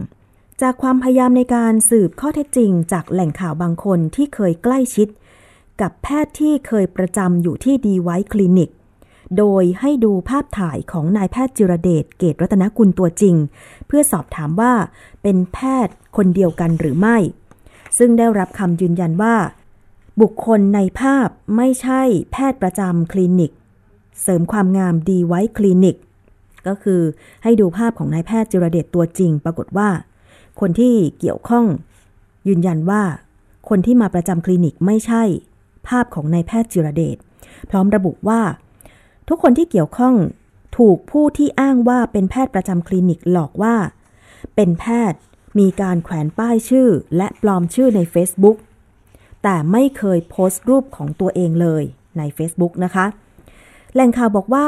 [0.61, 5.07] จากความพยายามในการสืบข้อเท็จจริง จากแหล่งข่าวบางคนที่เคยใกล้ชิด
[5.81, 8.69] กับแพทย์ที่เคยประจำอยู่ที่ดีไวคลินิก
[9.37, 13.35] โดยให้ดูภาพถ่ายของนายแพทย์จิรเดชเกตรัตนกุลตัวจริง
[13.87, 14.73] เพื่อสอบถามว่า
[15.21, 17.17] เป็นแพทย์คนเดียวกันหรือไม่
[17.97, 19.35] ซึ่งได้รับคำยืนยันว่า
[20.21, 21.27] บุคคลในภาพ
[21.57, 22.01] ไม่ใช่
[22.31, 23.51] แพทย์ประจำคลินิก
[24.21, 25.95] เสริมความงามดีไว้คลินิก
[26.67, 27.01] ก็คือ
[27.43, 29.89] ให้ดูภาพของนายแพทย์จิรเดชตัวจริง ปรากฏว่า
[30.59, 31.65] คนที่เกี่ยวข้อง
[32.47, 33.03] ยืนยันว่า
[33.69, 35.23] คนที่มาประจำคลินิกไม่ใช่
[35.87, 37.17] ภาพของนายแพทย์จิรเดช
[37.69, 38.41] พร้อมระบุว่า
[39.27, 40.15] ทุกคนที่เกี่ยวข้อง
[40.77, 43.75] ถูกผู้ที่อ้างว่าเป็นแพทย์ประจำคลินิกหลอกว่า
[44.55, 45.19] เป็นแพทย์
[45.59, 48.57] มีการแขวนป้ายชื่อและปลอมชื่อใน Facebook
[49.43, 51.83] แต่ไม่เคยโพสต์รูปของตัวเองเลย
[52.17, 53.05] ใน Facebook นะคะ
[53.93, 54.67] แหล่งข่าวบอกว่า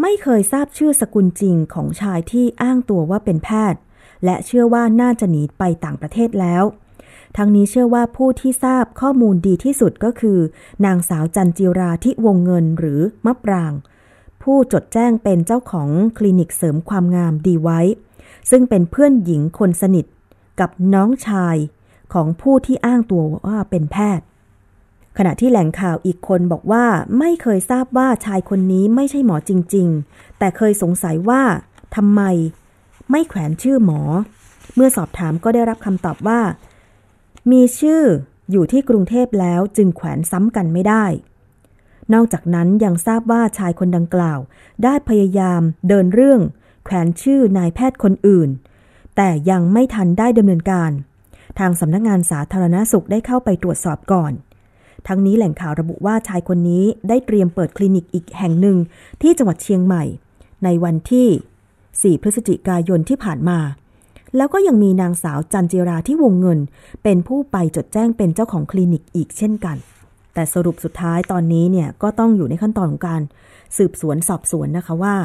[0.00, 3.80] ไม่เคยทราบชื่อสกุลจริงของชายที่อ้างตัวว่าเป็นแพทย์
[4.24, 6.64] และเชื่อว่าน่าจะหนีไปต่างประเทศแล้ว
[7.36, 10.38] ทั้งนี้เชื่อว่าผู้ที่ทราบข้อมูลดีที่สุดก็คือ
[10.84, 13.72] นางสาวจันจิราที่วงเงินหรือมะปราง
[14.42, 17.80] ผู้จดแจ้งเป็นเจ้าของคลินิกเสริมความงามดีไว้
[18.50, 20.06] ซึ่งเป็นเพื่อนหญิงคนสนิท
[20.60, 21.56] กับน้องชาย
[22.12, 24.26] ของผู้ที่อ้างตัวว่าเป็นแพทย์
[25.18, 26.84] ขณะที่แหล่งข่าวอีกคนบอกว่า
[27.18, 31.42] ไม่เคยทราบว่าชายคนนี้ไม่ใช่หมอจริง ๆ แต่เคยสงสัยว่า
[31.96, 32.22] ทำไม
[33.10, 34.00] ไม่แขวนชื่อหมอ
[34.74, 36.40] เมื่อสอบถามก็ได้รับคำตอบว่า
[37.50, 38.02] มีชื่อ
[38.50, 41.04] อยู่ที่กรุงเทพแล้วจึงแขวนซ้ำกันไม่ได้
[42.12, 44.38] นอกจากนั้นยังทราบว่าชายคนดังกล่าว
[44.84, 46.40] ได้พยายามเดินเรื่อง
[46.84, 48.50] แขวนชื่อนายแพทย์คนอื่น
[49.16, 50.90] แต่ยังไม่ทันได้ดำเนินการ
[51.58, 54.32] ทางสำนักงงานสาธารณาสุขได้เข้าไปตรวจสอบก่อน
[55.06, 58.76] ทั้งนี้แหล่งข่าวระบุว่าชายคนนี้ได้เตรียมเปิดคลินิกอีกแห่งหนึ่ง
[59.22, 60.04] ที่จังหวัดเชียงใหม่
[60.64, 63.58] ในวันที่ 4 พฤศจิกายนที่ผ่านมา
[64.36, 66.58] แล้วก็ยังมีนางสาวจันจิราที่วงเงิน
[67.02, 69.76] เป็นผู้ไปจดแจ้งเป็นเจ้าของคลินิกอีกเช่นกัน
[70.34, 73.22] แต่สรุปสุดท้ายตอนนี้เนี่ยก็ต้องอยู่ในขั้นตอนของการ
[73.76, 75.16] สืบสวนสอบสวนนะคะว่า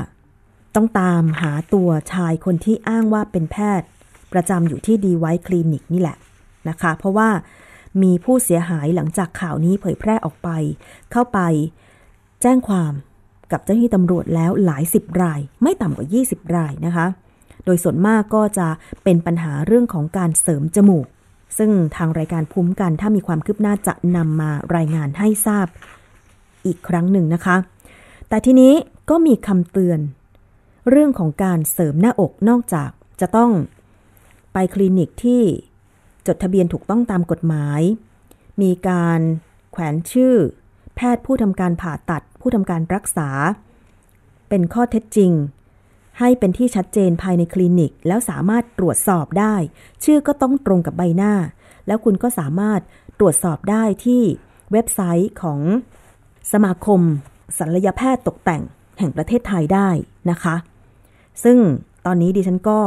[0.76, 3.88] ต้องตามหาตัวชายคนที่อ้างว่าเป็นแพทย์
[4.34, 6.18] ประจำอยู่ที่ดีไวคลินิกนี่แหละ
[6.70, 7.30] นะคะ เพราะว่า
[8.02, 10.50] มีผู้เสียหายหลังจากข่าวนี้เผยแพร่ออกไป
[11.12, 11.40] เข้าไป
[12.42, 12.94] แจ้งความ
[13.52, 17.06] กับเจ้าหน้าที่ตำรวจแล้วหลายสิบราย ไม่ต่ำกว่า 20 รายนะคะ
[17.66, 18.68] โดยส่วนมากก็จะ
[19.04, 21.06] เป็นปัญหาเรื่องของการเสริมจมูก
[21.58, 25.68] ซึ่งทางรายการภูมิกันถ้ามีความคืบหน้าจะนำมารายงานให้ทราบ
[26.66, 27.58] อีกครั้งหนึ่งนะคะ
[28.30, 28.74] แต่ทีนี้
[29.10, 30.00] ก็มีคำเตือน
[30.90, 32.90] เรื่องของการเสริมหน้าอกนอกจาก
[33.22, 33.52] จะต้อง
[34.54, 35.44] ไปคลินิกที่
[36.28, 37.82] จดทะเบียนถูกต้องตามกฎหมาย
[38.62, 39.20] มีการ
[39.72, 40.34] แขวนชื่อ
[40.96, 43.30] แพทย์ผู้ทำการผ่าตัดผู้ทำการรักษา
[44.50, 45.32] เป็นข้อเท็จจริง
[46.20, 49.56] ให้เป็นที่ชัดเจนภายในคลินิก แล้วสามารถตรวจสอบได้
[50.04, 51.34] ชื่อก็ต้องตรงกับใบหน้า
[51.88, 52.80] แล้วคุณก็สามารถ
[53.20, 54.22] ตรวจสอบได้ที่
[54.72, 55.60] เว็บไซต์ของ
[56.52, 57.02] สมาคม
[57.58, 58.62] ศัลยแพทย์ตกแต่ง
[59.00, 59.90] แห่งประเทศไทยได้
[60.30, 60.56] นะคะ
[61.44, 61.58] ซึ่ง
[62.06, 62.80] ตอนนี้ดิฉันก็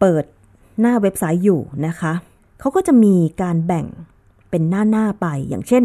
[0.00, 0.24] เปิด
[0.80, 2.12] หน้าเว็บไซต์อยู่นะคะ
[2.60, 3.86] เขาก็จะมีการแบ่ง
[4.50, 5.84] เป็นหน้าหน้าไปอย่างเช่น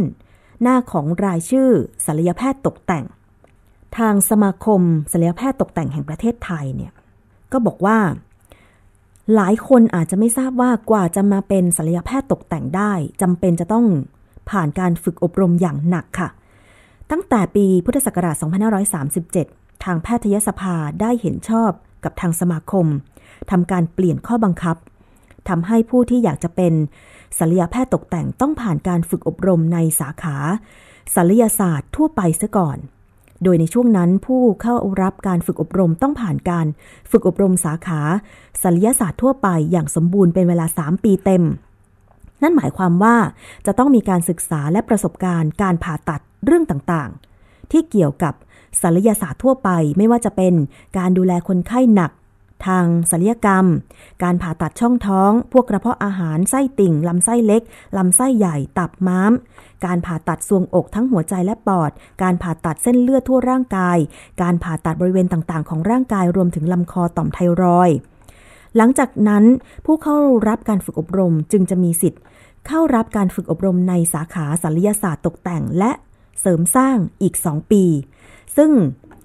[0.62, 1.70] หน้าของรายชื่อ
[2.06, 3.06] ศัลยแพทย์ตกแต่ง
[3.98, 4.82] ทางสมาคม
[5.12, 6.92] ศัลยแพทย์ตกแต่งแห่งประเทศไทยเนี่ย
[7.52, 7.98] ก็บอกว่า
[9.36, 12.92] หลายคนอาจจะไม่ทราบว่ากว่าจะมาเป็นศัลยแพทย์ตกแต่งได้
[13.22, 13.86] จำเป็นจะต้อง
[14.50, 16.30] ผ่านการฝึกอบรมอย่างหนักค่ะ
[17.12, 18.36] ตั้งแต่ปีพุทธศักราช
[19.10, 21.72] 2537 ทางแพทยสภาได้เห็นชอบ
[22.04, 22.86] กับทางสมาคม
[23.52, 24.78] ทำการเปลี่ยนข้อบังคับ
[25.50, 26.74] ทำให้ผู้ที่อยากจะเป็น
[27.40, 30.36] ศัลยแพทย์ตกแต่งต้องผ่านการฝึกอบรมในสาขา
[31.16, 32.78] ศัลยศาสตร์ทั่วไปซะก่อน
[33.44, 36.66] โดยในช่วงนั้นผู้เข้ารับการฝึกอบรมต้องผ่านการ
[37.12, 38.02] ฝึกอบรมสาขา
[38.64, 41.44] ศัลยศาสตร์ทั่วไปอย่างสมบูรณ์เป็นเวลา 3 ปีเต็ม
[42.42, 43.16] นั่นหมายความว่า
[43.66, 48.34] จะต้องมีการศึกษาและประสบการณ์การผ่าตัดเรื่องต่างๆ ที่เกี่ยวกับ
[48.82, 50.54] ศัลยศาสตร์ทั่วไปไม่ว่าจะเป็น
[50.98, 52.12] การดูแลคนไข้หนัก
[52.68, 53.66] ทางศัลยกรรม
[54.24, 57.62] การผ่าตัดช่องท้อง พวกกระเพาะอาหารไส้ติ่ง ลำไส้เล็ก
[57.98, 59.34] ลำไส้ใหญ่ ตับม้าม
[59.86, 61.92] การผ่าตัดทรวงอกทั้งหัวใจและปอด
[62.24, 63.98] การผ่าตัดเส้นเลือดทั่วร่างกาย
[64.42, 67.90] การผ่าตัดบริเวณต่างๆ ของร่างกายรวมถึงลำคอต่อมไทรอย
[68.78, 69.44] หลังจากนั้น
[69.86, 72.22] ผู้เข้ารับการฝึกอบรมจึงจะมีสิทธิ์
[72.68, 75.92] เข้ารับการฝึกอบรมในสาขาศัลยศาสตร์ตกแต่งและ
[76.42, 77.84] เสริมสร้างอีก 2 ปี
[78.58, 78.72] ซึ่ง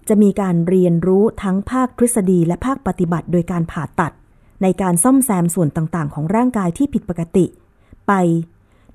[0.09, 4.13] จะมีการเรียนรู้ทั้งภาคทฤษฎีและภาคปฏิบัติโดยการผ่าตัด
[4.63, 7.47] ในการซ่อมแซมส่วนต่างๆ ของร่างกายที่ผิดปกติ
[8.07, 8.13] ไป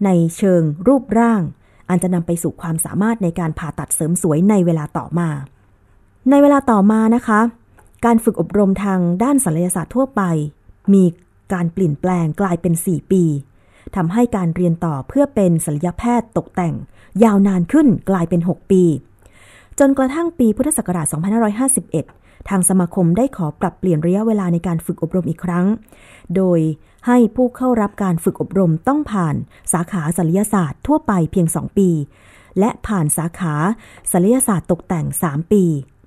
[0.06, 1.42] ในเชิงรูปร่าง
[1.90, 5.30] อันจะนำไปสู่ความสามารถในการผ่าตัดเสริมสวยในเวลาต่อมา
[6.30, 7.40] ในเวลาต่อมานะคะ
[8.06, 10.22] การฝึกอบรมทางด้านศัลยศาสตร์ทั่วไป
[10.94, 11.04] มี
[11.54, 13.24] การเปลี่ยนแปลงกลายเป็น 4 ปี
[13.96, 16.76] ทำให้การเรียนต่อเพื่อเป็นศัลยแพทย์ตกแต่ง
[17.24, 18.84] ยาวนานขึ้นกลายเป็น 6 ปี
[19.80, 21.08] จนกระทั่งปีพุทธศักราช
[21.78, 25.66] 2551 ทางสมาคมได้ขอปรับเปลี่ยนระยะเวลาในการฝึกอบรมอีกครั้ง
[26.36, 26.60] โดย
[27.08, 29.36] ให้ผู้เข้ารับการฝึกอบรมต้องผ่าน
[29.74, 31.90] สาขาศัลยศาสตร์ทั่วไปเพียง 2 ปี
[32.60, 33.56] และผ่านสาขา
[34.12, 35.64] ศัลยศาสตร์ตกแต่ง 3 ปี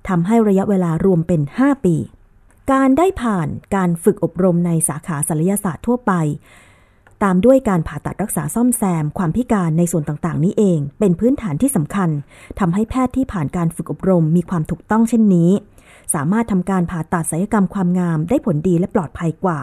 [0.07, 1.95] ทำให้ระยะเวลารวมเป็น 5 ปี
[2.71, 6.13] การได้ผ่านการฝึกอบรมในสาขาศัลยศาสตร์ทั่วไป
[7.23, 12.09] ตามด้วยการผ่าตัดรักษาซ่อมแซม ความพิการในส่วนต่างๆ นี้เอง เป็นพื้นฐานที่สำคัญ
[12.59, 15.51] ทำให้แพทย์ที่ผ่านการฝึกอบรมมีความถูกต้องเช่นนี้
[16.13, 19.59] สามารถทำการผ่าตัดศัลยกรรมความงามได้ผลดีและปลอดภัยกว่า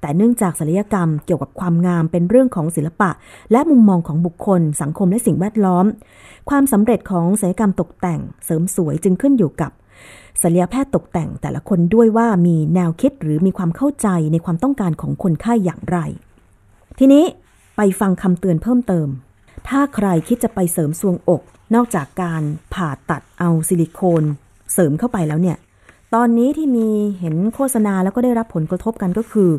[0.00, 3.10] แต่เนื่องจากศัลยกรรมเกี่ยวกับความงามเป็นเรื่องของศิลปะ
[3.52, 5.86] และมุมมองของบุคคล สังคมและสิ่งแวดล้อม
[6.50, 9.70] ความสำเร็จของศัลยกรรมตกแต่ง เสริมสวยจึงขึ้นอยู่กับ
[10.42, 15.98] ศัลยแพทย์ตกแต่งแต่ละคนด้วยว่ามีแนวคิดหรือมีความเข้าใจในความต้องการของคนไข้อย่างไร
[16.98, 17.24] ทีนี้
[17.76, 19.08] ไปฟังคำเตือนเพิ่มเติม
[19.68, 21.42] ถ้าใครคิดจะไปเสริมทรวงอก
[21.74, 22.42] นอกจากการ
[22.74, 24.24] ผ่าตัดเอาซิลิโคน
[24.72, 25.56] เสริมเข้าไปแล้วเนี่ย
[26.14, 26.88] ตอนนี้ที่มี
[27.20, 29.50] เห็นโฆษณาแล้วก็ได้รับผลกระทบกันก็คือ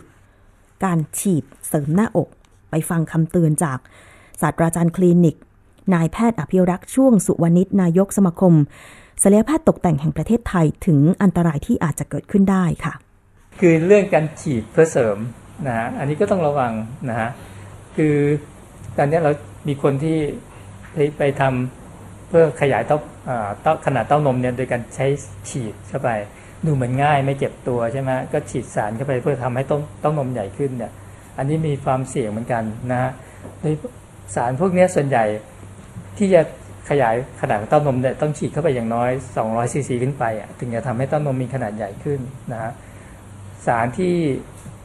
[0.85, 2.27] การฉีดเสริมหน้าอก
[2.69, 3.79] ไปฟังคำเตือนจาก
[4.41, 5.35] ศาสตราจารย์คลินิก
[5.93, 8.53] นายแพทย์อภิรักษ์ช่วงสุวรรณิชนายกสมาคม
[9.23, 12.93] ศัลยแพทย์ตกแต่งแห่งประเทศไทยถึงอันตรายที่อาจจะเกิดขึ้นได้ค่ะ
[13.59, 15.17] คือเรื่องการฉีดเพื่อเสริม
[15.67, 16.71] นะฮะอันนี้ก็ต้องระวัง
[17.09, 17.29] นะฮะ
[17.95, 18.15] คือ
[18.97, 19.31] ตอนนี้เรา
[19.67, 20.17] มีคนที่
[21.17, 22.99] ไปทำเพื่อขยายเต้า
[23.61, 25.07] เต้าขนาดเต้านมเนี่ยโดยการใช้
[25.49, 26.09] ฉีดเข้าไป
[26.65, 30.91] ดูเหมือนง่ายไม่เจ็บตัวใช่ไหมก็ฉีดสารเข้าไปเพื่อทำให้ต้นเต้านมใหญ่ขึ้นเนี่ย
[31.37, 33.11] อันนี้มีความเสี่ยงเหมือนกันนะฮะ
[33.61, 33.65] ใน
[34.35, 35.25] สารพวกนี้ส่วนใหญ่
[36.17, 36.41] ที่จะ
[36.89, 42.19] ขยายขนาดเต้านมเนี่ยต้องฉีดเข้าไปอย่างน้อย 200ซีซีขึ้นไปอะถึงจะทำให้เต้านมมีขนาดใหญ่ขึ้น
[42.51, 42.71] นะฮะ
[43.65, 44.13] สารที่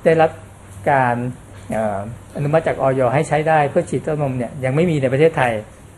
[0.04, 0.30] ได้รับ
[0.90, 1.14] การ
[2.36, 5.52] อนุมัติจากออยให้ใช้ได้เพื่อฉีดเต้านมเนี่ยยังไม่มีในประเทศไทย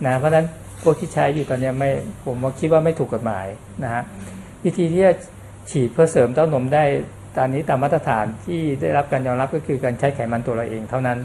[0.07, 0.47] นะเพราะฉะนั้น
[0.82, 1.91] พวกที่ใช้อยู่ตอนนี้ไม่
[2.24, 3.47] ผมคิดว่าไม่ถูกกฎหมาย
[3.85, 4.03] นะฮะ
[4.64, 5.14] วิธีที่จะ
[5.70, 6.85] ฉีดเพื่อเสริมเต้านมได้
[7.37, 11.18] ตอนนี้ตามมาตรฐานที่ได้รับการยอมรับก็คือการใช้ไขมันตัวเราเองเท่านั้น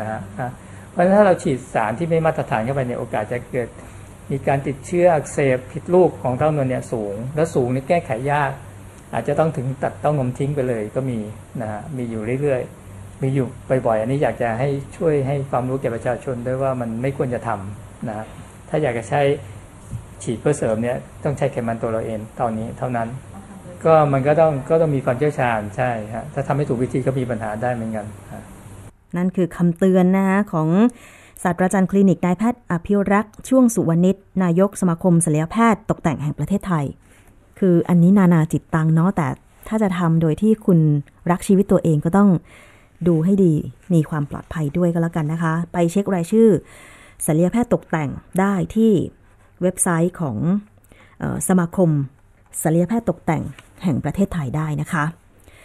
[0.00, 0.20] นะฮะ
[0.90, 3.68] เพราะฉะนั้นถ้าเราฉีดสารที่ไม่มาตรฐานเข้าไปในโอกาสจะเกิด
[4.30, 8.52] มีการติดเชื้ออักเสบผิดรูปของเต้านมเนี่ยสูง และสูงนี่แก้ไขยาก
[9.12, 11.18] อาจจะต้องถึงตัดเต้านมทิ้งไปเลยก็มี
[11.60, 12.85] นะฮะมีอยู่เรื่อยๆ
[13.22, 13.46] มีอยู่
[13.86, 18.26] บ่อยๆอันนี้อยากจะให้ช่วยให้ความรู้แก่ประชาชนด้วยว่ามันไม่ควรจะทำนะ
[18.68, 19.20] ถ้าอยากจะใช้
[20.22, 23.08] ฉีดเพื่อเสริมเนี่ยต้องใช้ไขมันตัวเราเองตอนนี้เท่านั้น
[23.84, 28.06] ก็มันก็ต้องก็ต้องมีความเชี่ยวชาญใช่ฮะถ้าทำให้ถูกวิธีก็มีปัญหาได้เหมือนกัน
[29.16, 30.68] นั่นคือคำเตือนนะคะของ
[31.42, 36.84] ศาสตราจารย์คลินิกนายแพทย์อภิรักษ์ช่วงสุวรรณิชนายกสมาคมศัลยแพทย์ตกแต่งแห่งประเทศไทย
[37.58, 39.28] คืออันนี้นานาจิตตังเนาะแต่
[39.68, 40.78] ถ้าจะทำโดยที่คุณ
[41.30, 42.28] รักชีวิตตัวเองก็ต้อง
[43.06, 43.54] ดูให้ดี
[43.94, 46.48] มีความปลอดภัยด้วยก็แล้วกันนะคะ ไปเช็ครายชื่อ
[47.26, 48.92] ศัลยแพทย์ตกแต่งได้ที่
[49.62, 50.36] เว็บไซต์ของ
[51.22, 51.90] ออสมาคม
[52.62, 53.42] ศัลยแพทย์ตกแต่ง
[53.84, 55.04] แห่งประเทศไทยได้นะคะ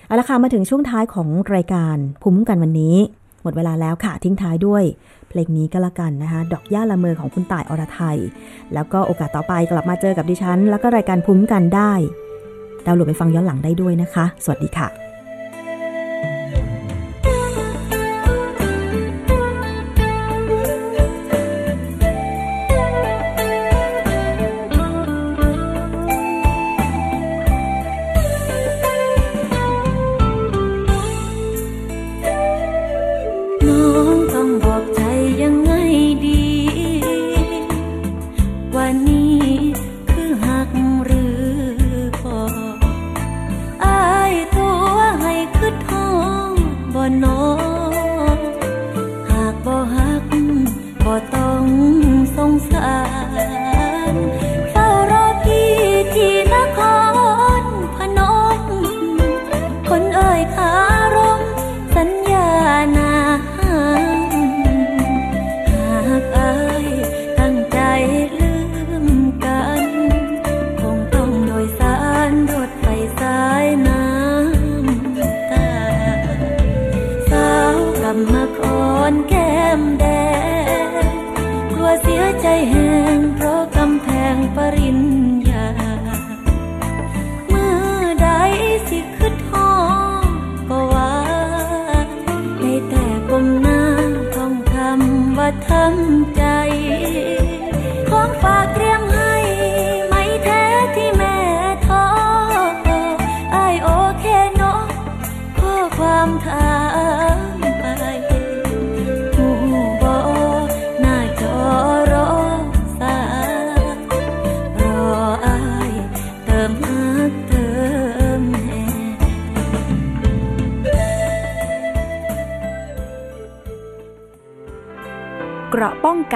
[0.07, 2.95] เอาละค่ะมาถึงช่วงท้ายของรายการภูมิกันวันนี้
[3.43, 4.83] หมดเวลาแล้วค่ะทิ้งท้ายด้วย
[5.29, 8.17] เพลงนี้ก็แล้วกันนะคะ ดอกย่าละเมอของคุณต่ายอรไทย
[8.73, 11.93] แล้วก็โอกาสต่อไปกลับมาเจอกับดิฉัน แล้วก็รายการภูมิกันได้
[12.85, 15.10] ดาวน์โหลดไปฟังย้อนหลังได้ด้วยนะคะ สวัสดีค่ะ